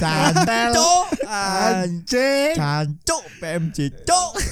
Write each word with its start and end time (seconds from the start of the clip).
Jancuk. 0.00 1.04
Anjing. 1.24 2.54
Jancuk 2.54 3.24
PMJ 3.40 3.78
cuk. 4.04 4.30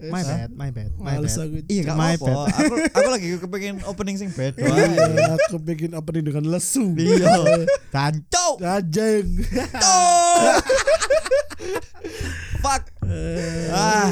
Eh, 0.00 0.08
my 0.08 0.24
bad, 0.24 0.48
my 0.56 0.70
bad, 0.72 0.90
my 0.96 1.20
Males 1.20 1.36
bad. 1.36 1.44
aku. 1.44 1.56
Iya 1.68 1.82
gak 1.84 1.96
My 2.00 2.16
apa. 2.16 2.32
Aku 2.56 2.74
aku 2.88 3.08
lagi 3.12 3.26
kepengen 3.36 3.84
opening 3.84 4.16
sing 4.16 4.32
bad 4.32 4.56
wae. 4.56 4.72
Iya, 4.72 5.36
Aku 5.36 5.60
bikin 5.60 5.92
opening 5.92 6.24
dengan 6.24 6.48
lesu. 6.48 6.88
Iya. 6.96 7.36
Anjing. 7.92 9.44
Cuk. 9.76 10.64
Fuck. 12.64 12.82
Ah. 13.70 14.08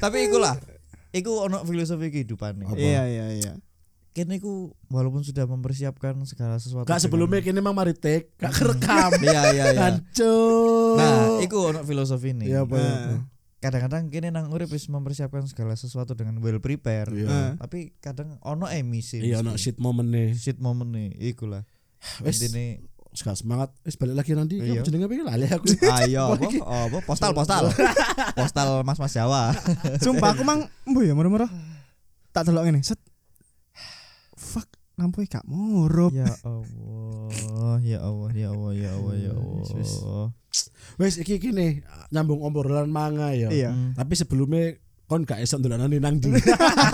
Tapi 0.00 0.32
iku 0.32 0.40
lah. 0.40 0.56
Iku 1.12 1.44
ono 1.44 1.60
filosofi 1.64 2.08
kehidupan 2.08 2.64
nih. 2.64 2.66
Iya, 2.76 3.02
iya, 3.04 3.26
iya. 3.36 3.52
Kene 4.18 4.42
iku 4.42 4.74
walaupun 4.90 5.22
sudah 5.22 5.46
mempersiapkan 5.46 6.18
segala 6.26 6.58
sesuatu. 6.58 6.90
Gak 6.90 7.06
sebelumnya 7.06 7.38
kini 7.38 7.62
emang 7.62 7.70
mari 7.70 7.94
take, 7.94 8.34
gak 8.34 8.50
kerekam. 8.50 9.14
dengan- 9.14 9.22
Iya 9.30 9.42
iya 9.54 9.64
iya. 9.70 9.80
Hancur. 9.86 10.98
Nah, 10.98 11.38
iku 11.38 11.70
ono 11.70 11.86
filosofi 11.86 12.34
nih. 12.34 12.50
Iya, 12.50 12.66
ya? 12.66 12.82
Nah. 12.82 13.22
Kadang-kadang 13.58 14.10
kini 14.10 14.34
nang 14.34 14.50
urip 14.50 14.74
wis 14.74 14.90
mempersiapkan 14.90 15.46
segala 15.46 15.78
sesuatu 15.78 16.18
dengan 16.18 16.34
well 16.42 16.58
prepare. 16.58 17.14
Iya. 17.14 17.26
Nah. 17.30 17.50
Tapi 17.62 17.94
kadang 18.02 18.42
ono 18.42 18.66
emisi. 18.66 19.22
Iya, 19.22 19.38
ono 19.38 19.54
shit 19.54 19.78
moment 19.78 20.10
nih. 20.10 20.34
shit 20.34 20.58
moment 20.58 20.90
nih. 20.90 21.14
Iku 21.14 21.46
lah. 21.46 21.62
Wes. 22.18 22.42
Intine 22.42 22.82
Sekarang 23.08 23.38
semangat. 23.38 23.70
Wes 23.82 23.94
balik 23.94 24.18
lagi 24.18 24.34
nanti. 24.34 24.58
Iya. 24.58 24.78
Iya. 24.78 24.80
Jenenge 24.82 25.06
apa? 25.06 25.14
Lali 25.30 25.46
aku. 25.46 25.64
ayo 26.02 26.34
apa? 26.34 26.42
Oh, 26.66 26.82
apa? 26.90 26.98
Postal 27.06 27.30
postal. 27.30 27.70
postal 28.34 28.82
Mas-mas 28.82 29.14
Jawa. 29.14 29.54
Sumpah 30.02 30.34
aku 30.34 30.42
mang 30.42 30.66
mbuh 30.90 31.06
ya 31.06 31.14
moro-moro. 31.14 31.46
Tak 32.34 32.50
delok 32.50 32.66
ngene, 32.66 32.82
set. 32.82 32.98
Lampu 34.98 35.22
gak 35.30 35.46
murup. 35.46 36.10
ya 36.10 36.26
Allah, 36.42 37.78
ya 37.86 37.98
Allah, 38.02 38.30
ya 38.34 38.48
Allah, 38.50 38.72
ya 38.74 38.90
Allah, 38.90 39.14
ya. 39.14 39.30
Allah. 39.30 40.26
Wes 40.98 41.22
iki 41.22 41.38
gini 41.38 41.86
nyambung 42.10 42.42
obrolan 42.42 42.90
manga 42.90 43.30
ya. 43.30 43.46
Iya. 43.46 43.70
Hmm. 43.70 43.94
Tapi 43.94 44.18
sebelumnya 44.18 44.74
kon 45.08 45.22
gak 45.22 45.38
esok 45.40 45.62
dolanan 45.62 45.88
nang 45.88 46.18
ndi. 46.18 46.28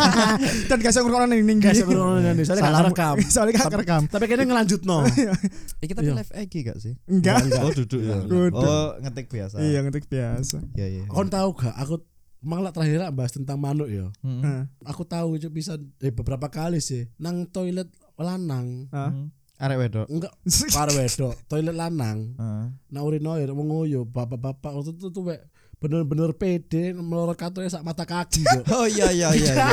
Dan 0.71 0.79
gak 0.85 0.93
iso 0.93 1.01
ngrungokno 1.01 1.33
ning 1.33 1.43
ning. 1.49 1.59
Gak 1.65 1.81
esok 1.81 1.89
nang 1.97 2.37
ndi. 2.37 2.45
Soalnya 2.45 2.63
gak 2.69 2.87
rekam. 2.93 3.17
Soalnya 3.35 3.53
gak 3.57 3.73
kerekam. 3.73 4.03
Tapi 4.07 4.25
kayaknya 4.29 4.47
ngelanjutno. 4.53 4.99
Iki 5.83 5.93
tapi 5.97 6.07
Iya. 6.07 6.15
live 6.21 6.33
IG 6.45 6.55
gak 6.63 6.79
sih? 6.79 6.93
Enggak. 7.09 7.41
Oh 7.59 7.73
duduk 7.73 8.01
ya. 8.05 8.21
Oh 8.53 8.89
ngetik 9.01 9.27
biasa. 9.33 9.57
Iya, 9.65 9.79
ngetik 9.81 10.05
biasa. 10.07 10.61
Iya 10.77 10.87
iya. 10.93 11.03
Kon 11.09 11.33
tahu 11.33 11.57
gak 11.57 11.73
aku 11.75 12.05
malah 12.45 12.71
terakhir 12.71 13.01
lah 13.01 13.11
bahas 13.11 13.33
tentang 13.33 13.57
manuk 13.57 13.89
ya. 13.89 14.13
Hmm. 14.21 14.45
Heeh. 14.45 14.63
Aku 14.85 15.03
tahu 15.09 15.41
itu 15.41 15.49
bisa 15.49 15.81
eh 16.05 16.13
beberapa 16.13 16.47
kali 16.53 16.79
sih 16.79 17.09
nang 17.17 17.49
toilet 17.49 17.89
lanang. 18.21 18.87
Hmm. 18.93 19.33
Arek 19.55 19.79
wedok. 19.81 20.07
Enggak, 20.11 20.35
para 20.75 20.93
wedok, 20.93 21.35
toilet 21.51 21.75
lanang. 21.75 22.37
Heeh. 22.37 22.65
Nah 22.93 23.01
urinoir 23.01 23.49
menguyu 23.57 24.05
bapak-bapak 24.05 24.71
waktu 24.77 24.93
itu 24.95 25.09
tuh 25.09 25.25
wek 25.33 25.41
bener-bener 25.85 26.33
pede 26.33 26.97
melorot 26.97 27.37
katanya 27.37 27.69
sak 27.69 27.85
mata 27.85 28.09
kaki 28.09 28.41
kok. 28.41 28.65
Oh 28.81 28.89
iya 28.89 29.13
iya 29.13 29.29
iya. 29.37 29.53
iya. 29.53 29.65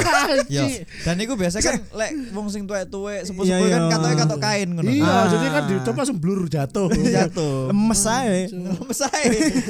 Anjing. 0.68 0.84
Dan 1.08 1.16
iku 1.24 1.40
biasa 1.40 1.64
kan 1.64 1.80
lek 2.00 2.12
wong 2.36 2.52
sing 2.52 2.68
tuwek-tuwek 2.68 3.24
sepuh-sepuh 3.24 3.48
Iya, 3.48 3.72
kan 3.72 3.82
iya. 3.88 3.92
katoke 3.96 4.16
katok 4.20 4.40
kain 4.44 4.68
ngono. 4.76 4.92
Iya, 4.92 5.08
Ah. 5.08 5.26
jadi 5.32 5.46
kan 5.48 5.64
dicoba 5.72 6.00
langsung 6.04 6.20
blur 6.20 6.52
jatuh. 6.52 6.92
Jatuh. 6.92 7.72
Lemes 7.72 8.04
ae. 8.04 8.52
Lemes 8.52 9.02
ae. 9.08 9.24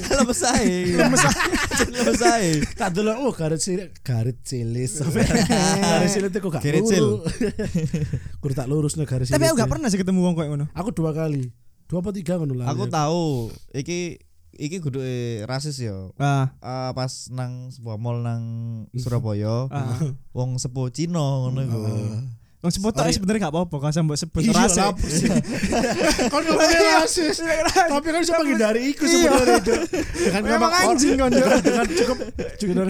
Lemes 0.09 0.41
ae. 0.41 0.69
Lemes 0.97 1.21
ae. 1.21 1.33
Lemes 1.93 2.21
ae. 2.25 2.49
Oh 3.21 3.33
garis 3.37 3.61
cilik, 3.61 3.93
garis 4.01 4.37
cilis. 4.41 4.97
garis 4.97 6.09
cilik 6.09 6.33
itu 6.33 6.39
kok 6.41 6.51
gak 6.57 6.63
lurus. 6.65 7.21
Kudu 8.41 8.53
tak 8.57 8.65
lurus 8.65 8.97
nih 8.97 9.05
garis 9.05 9.29
Tapi 9.29 9.45
aku 9.45 9.55
gak 9.61 9.69
pernah 9.69 9.87
sih 9.93 10.01
ketemu 10.01 10.25
wong 10.25 10.33
koyo 10.33 10.49
ngono. 10.57 10.65
Aku 10.73 10.89
dua 10.89 11.13
kali. 11.13 11.53
Dua 11.85 11.99
apa 11.99 12.09
tiga 12.09 12.39
ngono 12.41 12.55
lah. 12.57 12.71
Aku 12.71 12.87
tahu 12.87 13.51
iki 13.75 14.17
iki 14.61 14.77
kudu 14.77 15.01
rasis 15.49 15.81
yo. 15.81 16.13
Ah, 16.21 16.53
Eh, 16.61 16.91
pas 16.93 17.09
nang 17.33 17.73
sebuah 17.73 17.97
mall 17.97 18.21
nang 18.21 18.43
Surabaya, 18.93 19.65
ah. 19.73 19.97
wong 20.37 20.61
sepuh 20.61 20.93
Cina 20.93 21.17
ngono 21.17 21.65
iku. 21.65 21.79
Wong 22.61 22.69
sebut 22.69 22.93
tok 22.93 23.09
sebenarnya 23.09 23.49
gak 23.49 23.53
apa-apa 23.57 23.73
kalau 23.73 24.05
mbok 24.05 24.15
sebut 24.15 24.41
Iya, 24.45 24.69
sih. 25.01 25.29
Kan 26.31 26.41
ngomongnya 26.45 27.01
rasis. 27.01 27.41
Tapi 27.89 28.05
kan 28.05 28.19
bisa 28.21 28.37
menghindari 28.37 28.81
iku 28.87 29.01
Iya. 29.03 29.33
sebenarnya 29.33 29.55
itu. 29.57 29.73
Dengan 30.21 30.41
Memang 30.45 30.71
anjing 30.71 31.17
kan 31.17 31.29
dengan, 31.33 31.57
dengan 31.57 31.85
cukup 31.89 32.17
dengan, 32.61 32.85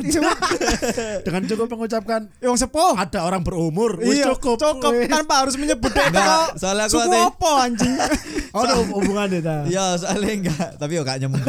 dengan 1.24 1.42
cukup 1.48 1.68
mengucapkan 1.70 2.22
Wong 2.38 2.60
sepuh. 2.60 3.00
ada 3.00 3.24
orang 3.24 3.40
berumur 3.42 3.96
wis 3.98 4.20
Iya, 4.20 4.36
cukup. 4.36 4.60
cukup 4.60 4.92
tanpa 5.08 5.40
harus 5.40 5.56
menyebut 5.56 5.88
Enggak, 5.88 6.20
kok. 6.52 6.60
soalnya 6.60 6.86
aku 6.86 7.00
ate- 7.00 7.24
apa 7.24 7.52
anjing? 7.64 7.94
Oh, 8.52 8.68
ada 8.68 8.76
hubungannya 8.84 9.40
ta. 9.40 9.64
Ya 9.64 9.96
soalnya 9.96 10.52
enggak, 10.52 10.76
tapi 10.76 11.00
yo 11.00 11.08
gak 11.08 11.24
nyambung. 11.24 11.40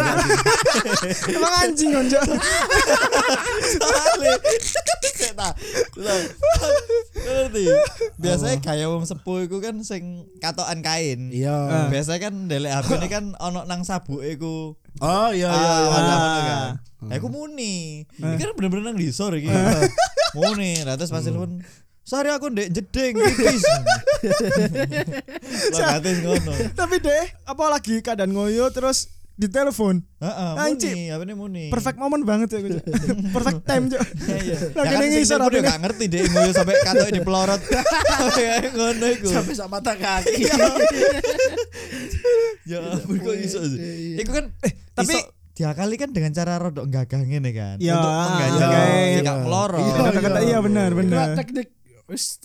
Emang 1.35 1.53
anjing 1.59 1.91
konco. 1.91 2.21
Soalnya 3.75 4.35
Ngerti? 7.13 7.65
Biasanya 8.21 8.59
kayak 8.61 8.87
wong 8.91 9.05
sepuh 9.09 9.47
iku 9.47 9.63
kan 9.63 9.81
sing 9.87 10.29
katokan 10.43 10.85
kain. 10.85 11.33
Iya. 11.33 11.89
Biasanya 11.89 12.21
kan 12.29 12.35
ndelek 12.49 12.73
HP 12.73 12.89
ini 12.99 13.09
kan 13.09 13.25
ono 13.41 13.65
nang 13.65 13.87
sabuke 13.87 14.27
iku. 14.37 14.77
Oh 15.01 15.31
iya 15.33 15.49
iya. 15.49 15.71
Ah, 15.71 15.81
iya. 15.81 15.89
mana 15.89 16.15
kan. 16.17 16.69
Nah, 17.09 17.17
aku 17.19 17.29
muni. 17.33 18.07
Ini 18.19 18.37
kan 18.39 18.55
bener-bener 18.55 18.93
nang 18.93 18.99
disor 18.99 19.35
iki. 19.35 19.51
Muni, 20.33 20.81
lah 20.81 20.97
terus 20.97 21.13
pas 21.13 21.21
telepon 21.21 21.61
Sorry 22.03 22.35
aku 22.35 22.51
ndek 22.51 22.75
jeding 22.75 23.15
tipis. 23.15 23.63
Lah 25.79 26.03
ngono. 26.03 26.53
Tapi 26.75 26.99
deh, 26.99 27.25
apa 27.47 27.65
lagi 27.71 28.03
keadaan 28.03 28.35
ngoyo 28.35 28.75
terus 28.75 29.22
ditelepon. 29.43 29.97
Heeh, 30.23 30.53
Anjing. 30.55 30.95
muni, 30.95 31.11
apa 31.11 31.23
ini 31.27 31.35
muni. 31.35 31.65
Perfect 31.69 31.99
moment 31.99 32.23
banget 32.23 32.49
ya 32.55 32.59
gue. 32.63 32.79
Perfect 33.35 33.67
time, 33.67 33.91
Cuk. 33.91 33.99
Iya, 33.99 34.37
iya. 34.39 34.57
Ya 34.71 34.83
kan 34.87 35.01
ngisor 35.03 35.39
telepon 35.43 35.51
HP 35.51 35.59
yo 35.59 35.63
gak 35.67 35.81
ngerti 35.83 36.05
deh 36.07 36.21
ngoyo 36.31 36.53
sampai 36.55 36.75
katoke 36.81 37.11
dipelorot. 37.11 37.61
Ngono 38.79 39.07
iku. 39.11 39.29
Sampai 39.29 39.55
sak 39.59 39.69
mata 39.69 39.93
kaki. 39.99 40.43
Ya 42.63 42.79
ampun 42.95 43.17
kok 43.19 43.35
iso 43.35 43.61
sih. 43.67 43.79
Iku 44.23 44.31
kan 44.31 44.45
eh 44.63 44.73
tapi- 44.95 45.43
diakali 45.53 46.01
kan 46.01 46.11
dengan 46.17 46.33
cara 46.33 46.57
rodok 46.57 46.89
gagah 46.89 47.29
ngene 47.29 47.53
kan. 47.53 47.77
Ya, 47.77 48.01
Untuk 48.01 48.09
mengganjal 48.09 48.71
iya. 48.73 49.17
tidak 49.21 49.37
melorot. 49.45 49.81
Iya, 49.85 49.95
Kata-kata 50.01 50.41
iya 50.41 50.59
benar, 50.65 50.91
benar. 50.97 51.27
teknik 51.37 51.69
wis 52.09 52.41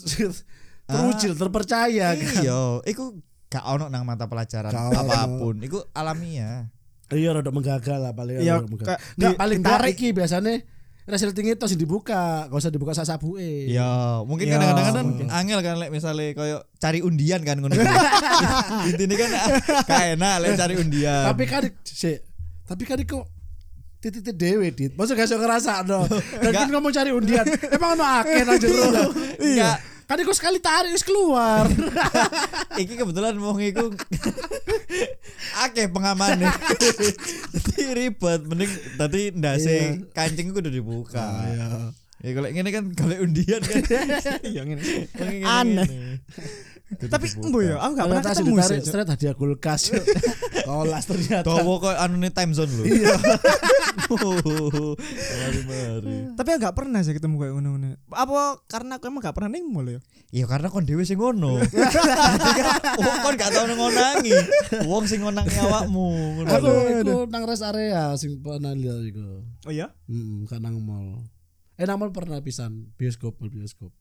terucil 0.88 1.32
terpercaya 1.34 2.20
kan. 2.20 2.44
Iya, 2.44 2.84
iku 2.84 3.16
gak 3.48 3.64
ono 3.64 3.88
nang 3.88 4.04
mata 4.04 4.28
pelajaran 4.28 4.76
apa 4.76 5.24
pun. 5.40 5.64
Iku 5.64 5.88
alamiah. 5.96 6.68
Iya 7.10 7.30
rada 7.34 7.50
menggagal 7.50 8.00
lah 8.00 8.12
paling 8.12 8.36
Iya, 8.38 8.60
rada 8.60 8.68
menggagal. 8.68 8.88
kayak 8.90 9.00
Nggak 9.16 9.32
di- 9.32 9.40
paling 9.40 9.60
tarik 9.62 9.94
iki 9.94 10.08
biasanya 10.12 10.54
Resel 11.08 11.32
tinggi 11.32 11.56
tos 11.56 11.72
dibuka, 11.74 12.46
gak 12.46 12.60
usah 12.60 12.68
dibuka 12.68 12.92
sak 12.92 13.08
sabuke. 13.08 13.64
Ya, 13.66 14.20
mungkin 14.22 14.44
Ya, 14.46 14.60
kadang-kadang 14.60 14.92
kan 14.92 15.06
mungkin. 15.08 15.28
angel 15.32 15.60
kan 15.62 15.76
lek 15.78 15.88
misale 15.88 16.36
koyo 16.36 16.60
cari 16.76 17.00
undian 17.00 17.40
kan 17.42 17.56
ngono. 17.56 17.80
Intine 18.92 19.16
kan 19.16 19.30
gak 19.82 20.04
enak 20.14 20.36
lek 20.38 20.52
cari 20.54 20.76
undian. 20.76 21.24
Tapi 21.26 21.44
kan 21.48 21.64
sih, 21.82 22.20
tapi 22.62 22.84
kan 22.84 23.00
kok 23.00 23.24
titik 23.98 24.36
dewe 24.36 24.68
dit. 24.70 24.92
Masa 24.94 25.16
gak 25.16 25.26
iso 25.26 25.40
ngerasa 25.40 25.80
no. 25.82 26.12
Dan 26.12 26.52
kan 26.54 26.68
ngomong 26.70 26.92
cari 26.92 27.10
undian. 27.10 27.48
Emang 27.72 27.96
ono 27.96 28.04
akeh 28.04 28.44
nang 28.44 28.60
jero. 28.60 29.08
Kan 30.08 30.24
sekali 30.32 30.64
tarik 30.64 30.96
wis 30.96 31.04
keluar. 31.04 31.68
Iki 32.82 32.96
kebetulan 32.96 33.36
wong 33.44 33.60
iku 33.60 33.92
akeh 35.68 35.92
pengamane. 35.92 36.48
Jadi 36.80 37.84
ribet 38.00 38.42
mending 38.48 38.72
tadi 38.96 39.36
ndase 39.36 40.08
kancing 40.16 40.56
kudu 40.56 40.72
dibuka. 40.72 41.20
Iya. 41.44 41.92
Ya 42.26 42.34
kalau 42.34 42.50
ngene 42.50 42.70
kan 42.74 42.84
golek 42.98 43.20
undian 43.22 43.62
kan. 43.62 43.82
Iya 44.42 44.62
ngene. 44.68 44.82
Wong 45.18 45.38
Aneh. 45.46 45.90
Tapi 46.88 47.28
embo 47.44 47.60
ya, 47.60 47.84
aku 47.84 48.00
gak 48.00 48.08
pernah 48.08 48.24
ketemu 48.32 48.56
sih. 48.64 48.80
straight 48.80 49.12
hadiah 49.12 49.36
kulkas. 49.36 49.92
Kolas 50.68 51.04
ternyata. 51.04 51.44
Dawa 51.44 51.84
kok 51.84 51.96
anu 52.00 52.16
nih 52.24 52.32
time 52.32 52.56
zone 52.56 52.72
lho. 52.72 52.84
Iya. 52.88 53.12
Tapi 56.40 56.50
aku 56.56 56.60
gak 56.64 56.76
pernah 56.80 57.04
sih 57.04 57.12
ketemu 57.12 57.44
kayak 57.44 57.54
ngono-ngono. 57.60 58.00
Apa 58.08 58.64
karena 58.72 59.04
aku 59.04 59.12
emang 59.12 59.20
gak 59.20 59.36
pernah 59.36 59.52
ning 59.52 59.68
mall 59.68 59.84
ya? 59.84 60.00
Ya 60.32 60.48
karena 60.48 60.72
kon 60.72 60.88
dhewe 60.88 61.04
sing 61.04 61.20
ngono. 61.20 61.60
Jadi 61.60 62.52
kan 62.56 62.80
wong 63.04 63.18
kon 63.20 63.36
gak 63.36 63.52
tau 63.52 63.68
ngonangi. 63.68 64.32
Wong 64.88 65.04
sing 65.12 65.28
ngonangi 65.28 65.60
awakmu. 65.60 66.40
Aku 66.48 66.72
nang 67.28 67.44
rest 67.44 67.68
area 67.68 68.16
sing 68.16 68.40
pernah 68.40 68.72
lihat 68.72 69.04
iku. 69.04 69.44
Oh 69.68 69.76
iya? 69.76 69.92
Hmm, 70.08 70.48
kan 70.48 70.64
nang 70.64 70.80
mall. 70.80 71.20
Eh 71.78 71.86
mall 71.86 72.10
pernah 72.10 72.42
pisan 72.42 72.90
bioskop, 72.98 73.38
bioskop. 73.38 73.94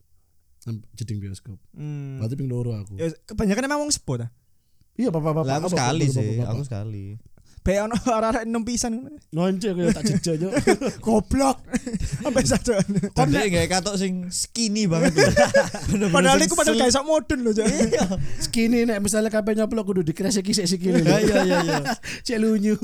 Jeding 0.96 1.20
bioskop. 1.20 1.60
Hmm. 1.76 2.18
Berarti 2.18 2.34
ping 2.34 2.48
loro 2.48 2.74
aku. 2.74 2.96
Ya, 2.98 3.12
kebanyakan 3.28 3.68
emang 3.68 3.80
wong 3.86 3.92
sepo 3.92 4.16
ta. 4.18 4.32
Iya, 4.96 5.12
bapak-bapak. 5.12 5.44
Lah 5.44 5.56
aku 5.60 5.68
sekali 5.70 6.08
sih, 6.08 6.40
aku 6.40 6.64
sekali. 6.64 7.20
Be 7.66 7.82
ono 7.82 7.98
arek 8.22 8.46
enom 8.46 8.62
pisan. 8.62 9.18
Nonce 9.34 9.74
aku 9.74 9.90
tak 9.90 10.06
jejak 10.06 10.38
yo. 10.38 10.54
Goblok. 11.04 11.58
Sampai 12.22 12.46
satu. 12.46 12.78
Kan 13.10 13.34
dia 13.34 13.50
kayak 13.50 13.66
katok 13.74 13.98
sing 13.98 14.30
skinny 14.30 14.86
banget. 14.86 15.18
Bener-bener 15.90 16.14
Padahal 16.14 16.38
iku 16.46 16.54
padahal 16.54 16.78
gak 16.78 16.94
iso 16.94 17.02
modern 17.02 17.42
lho, 17.42 17.50
Cok. 17.50 17.66
Iya. 17.66 18.06
Skinny 18.38 18.86
nek 18.86 19.02
misalnya 19.02 19.34
kabeh 19.34 19.58
nyoplok 19.58 19.90
kudu 19.90 20.06
dikresek 20.06 20.46
sik 20.46 20.70
sikile. 20.70 21.02
Iya 21.02 21.18
iya 21.26 21.38
iya 21.42 21.58
iya. 21.66 21.78
Cek 22.22 22.38
lunyu. 22.38 22.78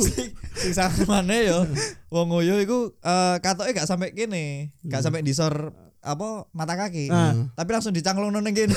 Sing 0.58 0.74
sakmane 0.74 1.46
yo. 1.46 1.62
Wong 2.10 2.34
ngoyo 2.34 2.58
iku 2.58 2.90
eh 3.06 3.38
katoke 3.38 3.70
gak 3.70 3.86
sampai 3.86 4.10
kene, 4.10 4.74
gak 4.82 5.06
sampai 5.06 5.22
disor 5.22 5.70
apa 6.02 6.50
mata 6.50 6.74
kaki. 6.74 7.06
Ah. 7.14 7.54
Tapi 7.54 7.70
langsung 7.70 7.94
dicangklong 7.94 8.34
nang 8.34 8.50
kene. 8.50 8.74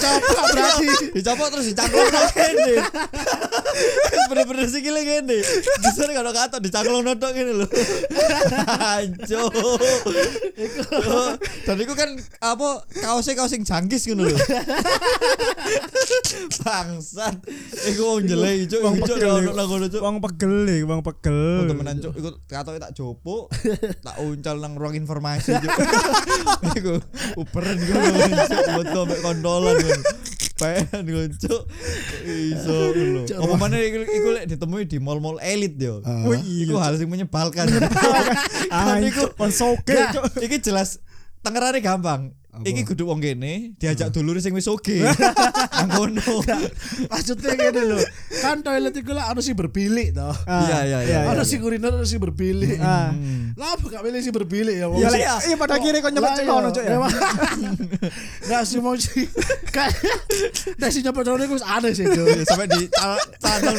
Dicopot 0.00 0.46
berarti. 0.56 0.88
Dicopot 1.12 1.48
terus 1.52 1.66
dicangklong 1.68 2.08
nang 2.08 2.28
kene. 2.32 2.72
Bener-bener 4.32 4.66
sikile 4.66 5.00
kene. 5.04 5.38
Disor 5.84 6.10
kalau 6.16 6.32
katok 6.32 6.60
dicangklong 6.64 7.04
nodok 7.04 7.30
kene 7.36 7.52
lho. 7.60 7.66
Anjo. 8.96 9.42
Dan 11.68 11.76
iku 11.84 11.92
kan 11.92 12.10
apa 12.40 12.68
kaosnya 13.04 13.36
kaos 13.36 13.52
sing 13.52 13.62
janggis 13.62 14.08
ngono 14.08 14.32
lho. 14.32 14.38
Bangsat. 16.64 17.36
Iku 17.92 18.02
wong 18.16 18.24
jelek 18.24 18.68
cuk, 18.70 18.80
Wong 18.80 18.96
cuk 19.04 19.16
pegel, 19.20 19.34
ono 19.36 19.50
nang 19.52 19.66
ngono 19.68 19.86
cuk. 19.88 20.00
Wong 20.00 20.16
pegel 20.24 20.54
wong 20.88 21.00
pegel. 21.04 21.40
Temenan 21.68 21.96
cuk, 22.00 22.14
iku 22.16 22.28
katoke 22.48 22.78
tak 22.80 22.92
jopo, 22.96 23.46
tak 24.00 24.16
uncal 24.22 24.56
nang 24.58 24.74
ruang 24.76 24.96
informasi 24.96 25.56
cuk. 25.60 25.78
iku 26.78 26.94
uperen 27.36 27.76
iku 27.76 27.92
cuk, 27.94 28.60
betul 28.80 29.02
mek 29.06 29.20
kondolan 29.20 29.74
Pengen 30.60 31.32
cuk. 31.40 31.62
Iso 32.28 32.92
lho. 32.92 33.24
Apa 33.24 33.54
mana 33.56 33.80
iku, 33.80 34.04
iku 34.04 34.28
lek 34.36 34.44
ditemui 34.44 34.84
di 34.84 35.00
mall-mall 35.00 35.40
elit 35.40 35.80
yo. 35.80 36.04
Ah. 36.04 36.28
Iku 36.36 36.76
hal 36.76 37.00
sing 37.00 37.08
menyebalkan. 37.08 37.64
Ah, 38.68 38.92
Kan 39.00 39.04
iku 39.08 39.32
soge, 39.48 39.96
Gak. 39.96 40.12
Cok. 40.12 40.24
iki 40.44 40.60
jelas 40.60 41.00
tengerane 41.40 41.80
gampang. 41.80 42.36
Iki 42.50 42.82
kudu 42.82 43.06
wong 43.06 43.22
kene 43.22 43.78
diajak 43.78 44.10
dulur 44.10 44.34
sing 44.42 44.50
wis 44.50 44.66
oke. 44.66 45.06
Ngono. 45.94 46.42
Maksudnya 47.06 47.54
ngene 47.54 47.82
lho. 47.86 47.98
Kan 48.42 48.66
toilet 48.66 48.90
iku 48.90 49.14
lah, 49.14 49.30
ono 49.30 49.38
sing 49.38 49.54
berbilik 49.54 50.10
to. 50.10 50.34
Ah. 50.50 50.66
Iya 50.66 50.78
iya 50.82 50.98
iya. 51.06 51.18
Ono 51.30 51.40
iya, 51.40 51.46
sing 51.46 51.62
iya. 51.62 51.70
urinal 51.70 52.02
ono 52.02 52.02
sing 52.02 52.18
berbilik. 52.18 52.74
Hmm. 52.82 52.90
Ah. 52.90 53.10
Lah 53.54 53.68
apa 53.78 53.86
gak 53.86 54.02
milih 54.02 54.18
sing 54.18 54.34
berbilik 54.34 54.76
ya 54.82 54.90
wong. 54.90 54.98
Iya 54.98 55.10
iya. 55.14 55.34
iya 55.46 55.56
pada 55.56 55.78
oh, 55.78 55.80
kiri 55.80 56.02
kok 56.02 56.10
nyepet 56.10 56.32
cekono 56.42 56.68
cuk 56.74 56.82
ya. 56.82 56.98
Enggak 58.42 58.62
sih 58.68 58.78
mau 58.82 58.98
si 58.98 59.30
kayak 59.74 60.90
sing 60.90 61.02
nyepet 61.06 61.22
cekono 61.22 61.42
wis 61.54 61.64
aneh 61.64 61.92
sih 61.94 62.04
itu. 62.10 62.22
Sampai 62.50 62.66
di 62.66 62.90
tanggal 63.38 63.74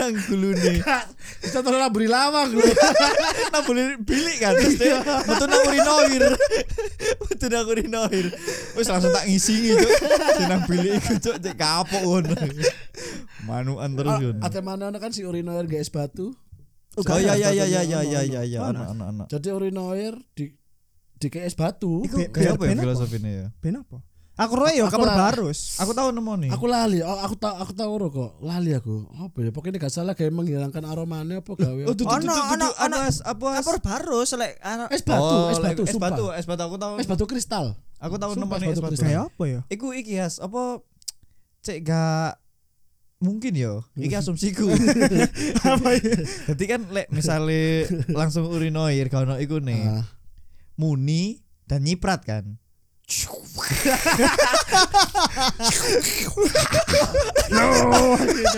nang 0.00 0.16
gulune. 0.32 0.80
Kita 1.44 1.60
terus 1.60 1.80
beri 1.92 2.08
lawang 2.08 2.56
lho. 2.56 2.64
Nang 3.52 3.62
bilik 4.00 4.36
kan 4.40 4.56
Betul 4.56 4.96
metu 5.28 5.44
nang 5.44 5.60
urinal. 5.68 6.08
Betul 7.28 7.49
ngono 7.50 7.66
aku 7.66 7.72
Rino. 7.82 8.02
Wis 8.78 8.86
langsung 8.86 9.10
tak 9.10 9.26
ngisi 9.26 9.74
gitu. 9.74 9.88
Senang 10.38 10.62
pilih 10.70 10.94
itu 10.94 11.14
cuk 11.18 11.36
cek 11.42 11.54
kapok 11.58 12.02
ngono. 12.06 12.34
Manuan 13.42 13.98
terus 13.98 14.14
ah, 14.14 14.18
ngono. 14.22 14.40
Ada 14.46 14.60
mana 14.62 14.94
kan 15.02 15.10
si 15.10 15.26
urinoir 15.26 15.66
es 15.74 15.90
batu. 15.90 16.30
Oh 16.94 17.18
iya 17.18 17.34
iya 17.38 17.50
iya, 17.50 17.66
iya 17.66 17.82
iya 17.82 17.82
iya 17.82 18.00
iya 18.02 18.20
iya 18.22 18.22
iya 18.22 18.42
iya 18.46 18.58
anak-anak. 18.70 19.26
Jadi 19.26 19.48
urinoir 19.50 20.14
di 20.38 20.54
di 21.18 21.28
es 21.42 21.58
batu. 21.58 22.06
Iku, 22.06 22.30
kayak 22.30 22.56
apa 22.58 22.64
ya 22.70 22.74
filosofinya 22.78 23.30
ya? 23.30 23.46
Ben 23.58 23.82
apa? 23.82 23.98
Aku 24.40 24.56
roe 24.56 24.72
yo 24.72 24.88
Aku 24.88 24.96
kabar 24.96 25.36
barus. 25.36 25.76
Aku 25.76 25.92
tahu 25.92 26.16
nemu 26.16 26.48
nih. 26.48 26.50
Aku 26.56 26.64
lali, 26.64 27.04
oh, 27.04 27.20
aku 27.20 27.36
tahu 27.36 27.54
aku 27.60 27.72
tahu 27.76 27.92
kok. 28.08 28.30
Lali 28.40 28.72
aku. 28.72 29.04
Apa 29.20 29.36
ya? 29.44 29.50
Pokoknya 29.52 29.76
gak 29.76 29.92
salah 29.92 30.16
kayak 30.16 30.32
menghilangkan 30.32 30.80
aromanya 30.88 31.44
apa 31.44 31.52
gawe. 31.52 31.80
Oh, 31.84 31.92
Ono, 31.92 32.32
ono, 32.56 32.66
ono. 32.72 32.96
es- 33.04 33.20
apa 33.20 33.60
Kabar 33.60 33.78
barus 33.84 34.32
lek 34.40 34.56
es 34.88 35.04
batu, 35.04 35.20
Oh, 35.20 35.52
es 35.52 35.60
batu, 35.60 35.82
es 35.84 35.96
batu, 36.00 36.24
es 36.32 36.46
batu 36.48 36.62
aku 36.64 36.76
tahu. 36.80 36.94
Es 36.96 37.04
batu 37.04 37.24
kristal. 37.28 37.76
Aku 38.00 38.16
tahu 38.16 38.32
nemu 38.32 38.48
nih 38.56 38.68
es 38.72 38.80
batu 38.80 38.96
kayak 38.96 39.28
apa 39.28 39.42
ya? 39.44 39.60
Iku 39.68 39.92
iki 39.92 40.16
Has, 40.16 40.40
apa 40.40 40.80
cek 41.60 41.84
gak 41.84 42.40
mungkin 43.20 43.52
yo. 43.52 43.84
Iki 43.92 44.16
asumsiku. 44.16 44.64
Apa 45.68 45.92
ya? 45.92 46.16
Jadi 46.48 46.64
kan 46.64 46.80
lek 46.88 47.12
misale 47.12 47.84
langsung 48.08 48.48
urinoir 48.48 49.12
kalau 49.12 49.36
iku 49.36 49.60
nih. 49.60 49.84
Muni 50.80 51.44
dan 51.68 51.84
nyiprat 51.84 52.24
kan. 52.24 52.56
No, 57.50 58.14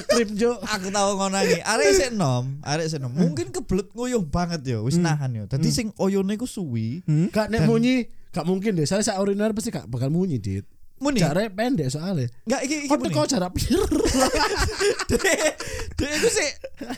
krip 0.07 0.31
jo. 0.37 0.61
Aku 0.61 0.93
tahu 0.93 1.11
ngonangi. 1.17 1.59
Arek 1.65 1.89
sik 1.97 2.09
enom, 2.13 2.61
arek 2.61 2.87
sik 2.93 3.01
enom. 3.01 3.13
Mungkin 3.17 3.49
kebelet 3.49 3.89
nguyuh 3.97 4.25
banget 4.29 4.61
yo, 4.69 4.85
wis 4.85 5.01
nahan 5.01 5.33
yo. 5.33 5.45
Dadi 5.49 5.73
sing 5.73 5.97
oyone 5.97 6.37
iku 6.37 6.45
suwi. 6.45 7.01
Gak 7.33 7.49
nek 7.49 7.65
munyi, 7.65 8.13
gak 8.31 8.45
mungkin 8.45 8.77
deh. 8.77 8.85
Saya 8.85 9.01
sak 9.01 9.17
urinoir 9.19 9.57
pasti 9.57 9.73
gak 9.73 9.89
bakal 9.89 10.13
munyi, 10.13 10.37
Dit. 10.37 10.69
Muni. 11.03 11.19
Jaraknya 11.19 11.51
pendek 11.51 11.91
soalnya. 11.91 12.31
Enggak 12.47 12.63
iki 12.63 12.87
iki 12.87 12.95
muni. 12.95 13.11
teko 13.11 13.27
jarak 13.27 13.51
pir. 13.59 13.75
Dek, 15.11 15.59
dek 15.99 16.11
iku 16.15 16.29
sik 16.31 16.51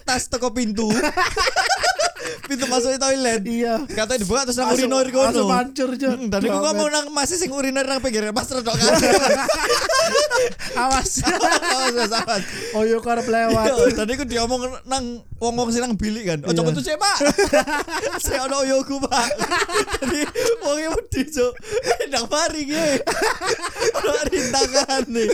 tas 0.04 0.28
teko 0.28 0.52
pintu. 0.52 0.92
pintu 2.46 2.64
masuk 2.68 2.96
toilet. 2.96 3.42
Iya. 3.44 3.74
Katanya 3.86 4.20
dibuka 4.20 4.40
terus 4.48 4.58
nang 4.58 4.72
urinoir 4.72 5.08
kono. 5.10 5.24
langsung 5.28 5.50
hancur, 5.52 5.90
Jo. 5.96 6.10
Hmm, 6.14 6.28
Dan 6.30 6.40
aku 6.44 6.58
ngomong 6.60 6.88
nang 6.90 7.06
masih 7.12 7.36
sing 7.36 7.50
urinoir 7.52 7.86
nang 7.86 8.00
pinggir 8.00 8.28
pas 8.32 8.48
redok 8.48 8.74
kan. 8.74 8.92
Awas. 10.74 11.22
Awas, 11.22 11.60
awas, 11.62 12.12
awas. 12.12 12.42
Oh 12.72 12.82
yo 12.82 12.98
karep 12.98 13.24
lewat. 13.24 13.68
Yo, 13.70 13.94
Tadi 13.94 14.10
aku 14.12 14.24
diomong 14.24 14.60
nang 14.84 15.04
wong-wong 15.38 15.70
sing 15.70 15.80
nang 15.80 15.94
bilik 15.94 16.26
kan. 16.26 16.38
Ojo 16.42 16.54
Iya. 16.54 16.66
metu 16.66 16.80
sik, 16.80 16.96
Pak. 16.96 17.16
Saya 18.18 18.44
ono 18.44 18.60
oyoku, 18.60 18.98
Pak. 19.00 19.26
Jadi 20.00 20.20
wong 20.60 20.76
e 20.76 20.88
wedi, 20.90 21.20
Cuk. 21.26 21.52
Nang 22.08 22.26
mari 22.26 22.62
ki. 22.64 22.84
Ono 23.94 24.12
rintangan 24.26 25.02
nih. 25.06 25.28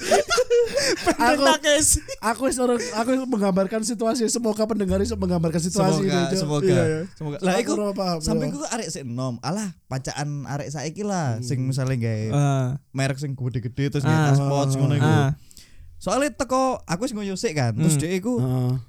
Aku 1.11 1.43
Nakes. 1.43 1.87
aku 2.21 2.41
wis 2.47 2.59
orang 2.59 2.79
aku 2.93 3.11
menggambarkan 3.25 3.81
situasi 3.83 4.27
semoga 4.27 4.65
pendengar 4.65 5.01
iso 5.01 5.15
menggambarkan 5.15 5.59
situasi 5.59 6.03
Semoga, 6.03 6.21
ini, 6.21 6.37
semoga. 6.37 6.67
Iya, 6.67 6.83
iya. 6.85 7.01
Semoga. 7.15 7.37
Aku 7.41 7.73
Lah 7.73 7.93
paham, 7.93 8.19
sampai 8.21 8.47
yo. 8.49 8.55
ku 8.55 8.65
arek 8.67 8.89
sik 8.89 9.03
enom. 9.03 9.41
Alah, 9.41 9.73
pacaan 9.87 10.45
arek 10.45 10.69
saiki 10.69 11.03
lah 11.03 11.41
sing 11.41 11.63
misalnya 11.63 11.97
gawe 11.99 12.27
Ah. 12.31 12.69
merek 12.91 13.17
sing 13.17 13.33
gede-gede 13.33 13.85
terus 13.91 14.05
gawe 14.05 14.33
Pouch 14.61 14.75
ngono 14.75 14.95
iku. 14.95 15.09
Ah. 15.09 15.31
Soalnya 15.97 16.33
teko 16.33 16.81
aku 16.83 17.05
wis 17.05 17.13
nguyuh 17.13 17.35
sik 17.35 17.53
kan. 17.53 17.73
Terus 17.73 17.95
Hmm. 17.95 18.01
dhek 18.01 18.13
iku 18.15 18.33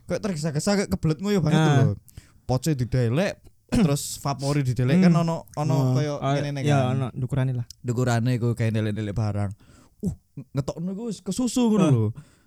kayak 0.06 0.21
tergesa-gesa 0.21 0.71
kayak 0.77 0.89
kebelet 0.89 1.19
nguyuh 1.19 1.39
banget 1.39 1.59
Ah. 1.59 1.75
lho. 1.81 1.95
Poce 2.44 2.71
didelek 2.71 3.39
terus 3.83 4.15
vapori 4.18 4.62
didelek 4.62 5.00
kan 5.01 5.12
Hmm. 5.12 5.21
ono 5.21 5.35
ono 5.56 5.75
koyo 5.94 6.19
ngene 6.19 6.50
nih 6.53 6.63
Ya 6.65 6.91
ono 6.91 7.07
dukurane 7.12 7.51
lah. 7.54 7.68
Dukurane 7.80 8.35
iku 8.35 8.51
kayak 8.51 8.71
delek-delek 8.73 9.11
barang. 9.11 9.51
Uh, 9.99 10.16
ngetokno 10.51 10.92
iku 10.92 11.04
kesusu 11.21 11.68
ngono 11.68 11.87
lho. 11.87 12.06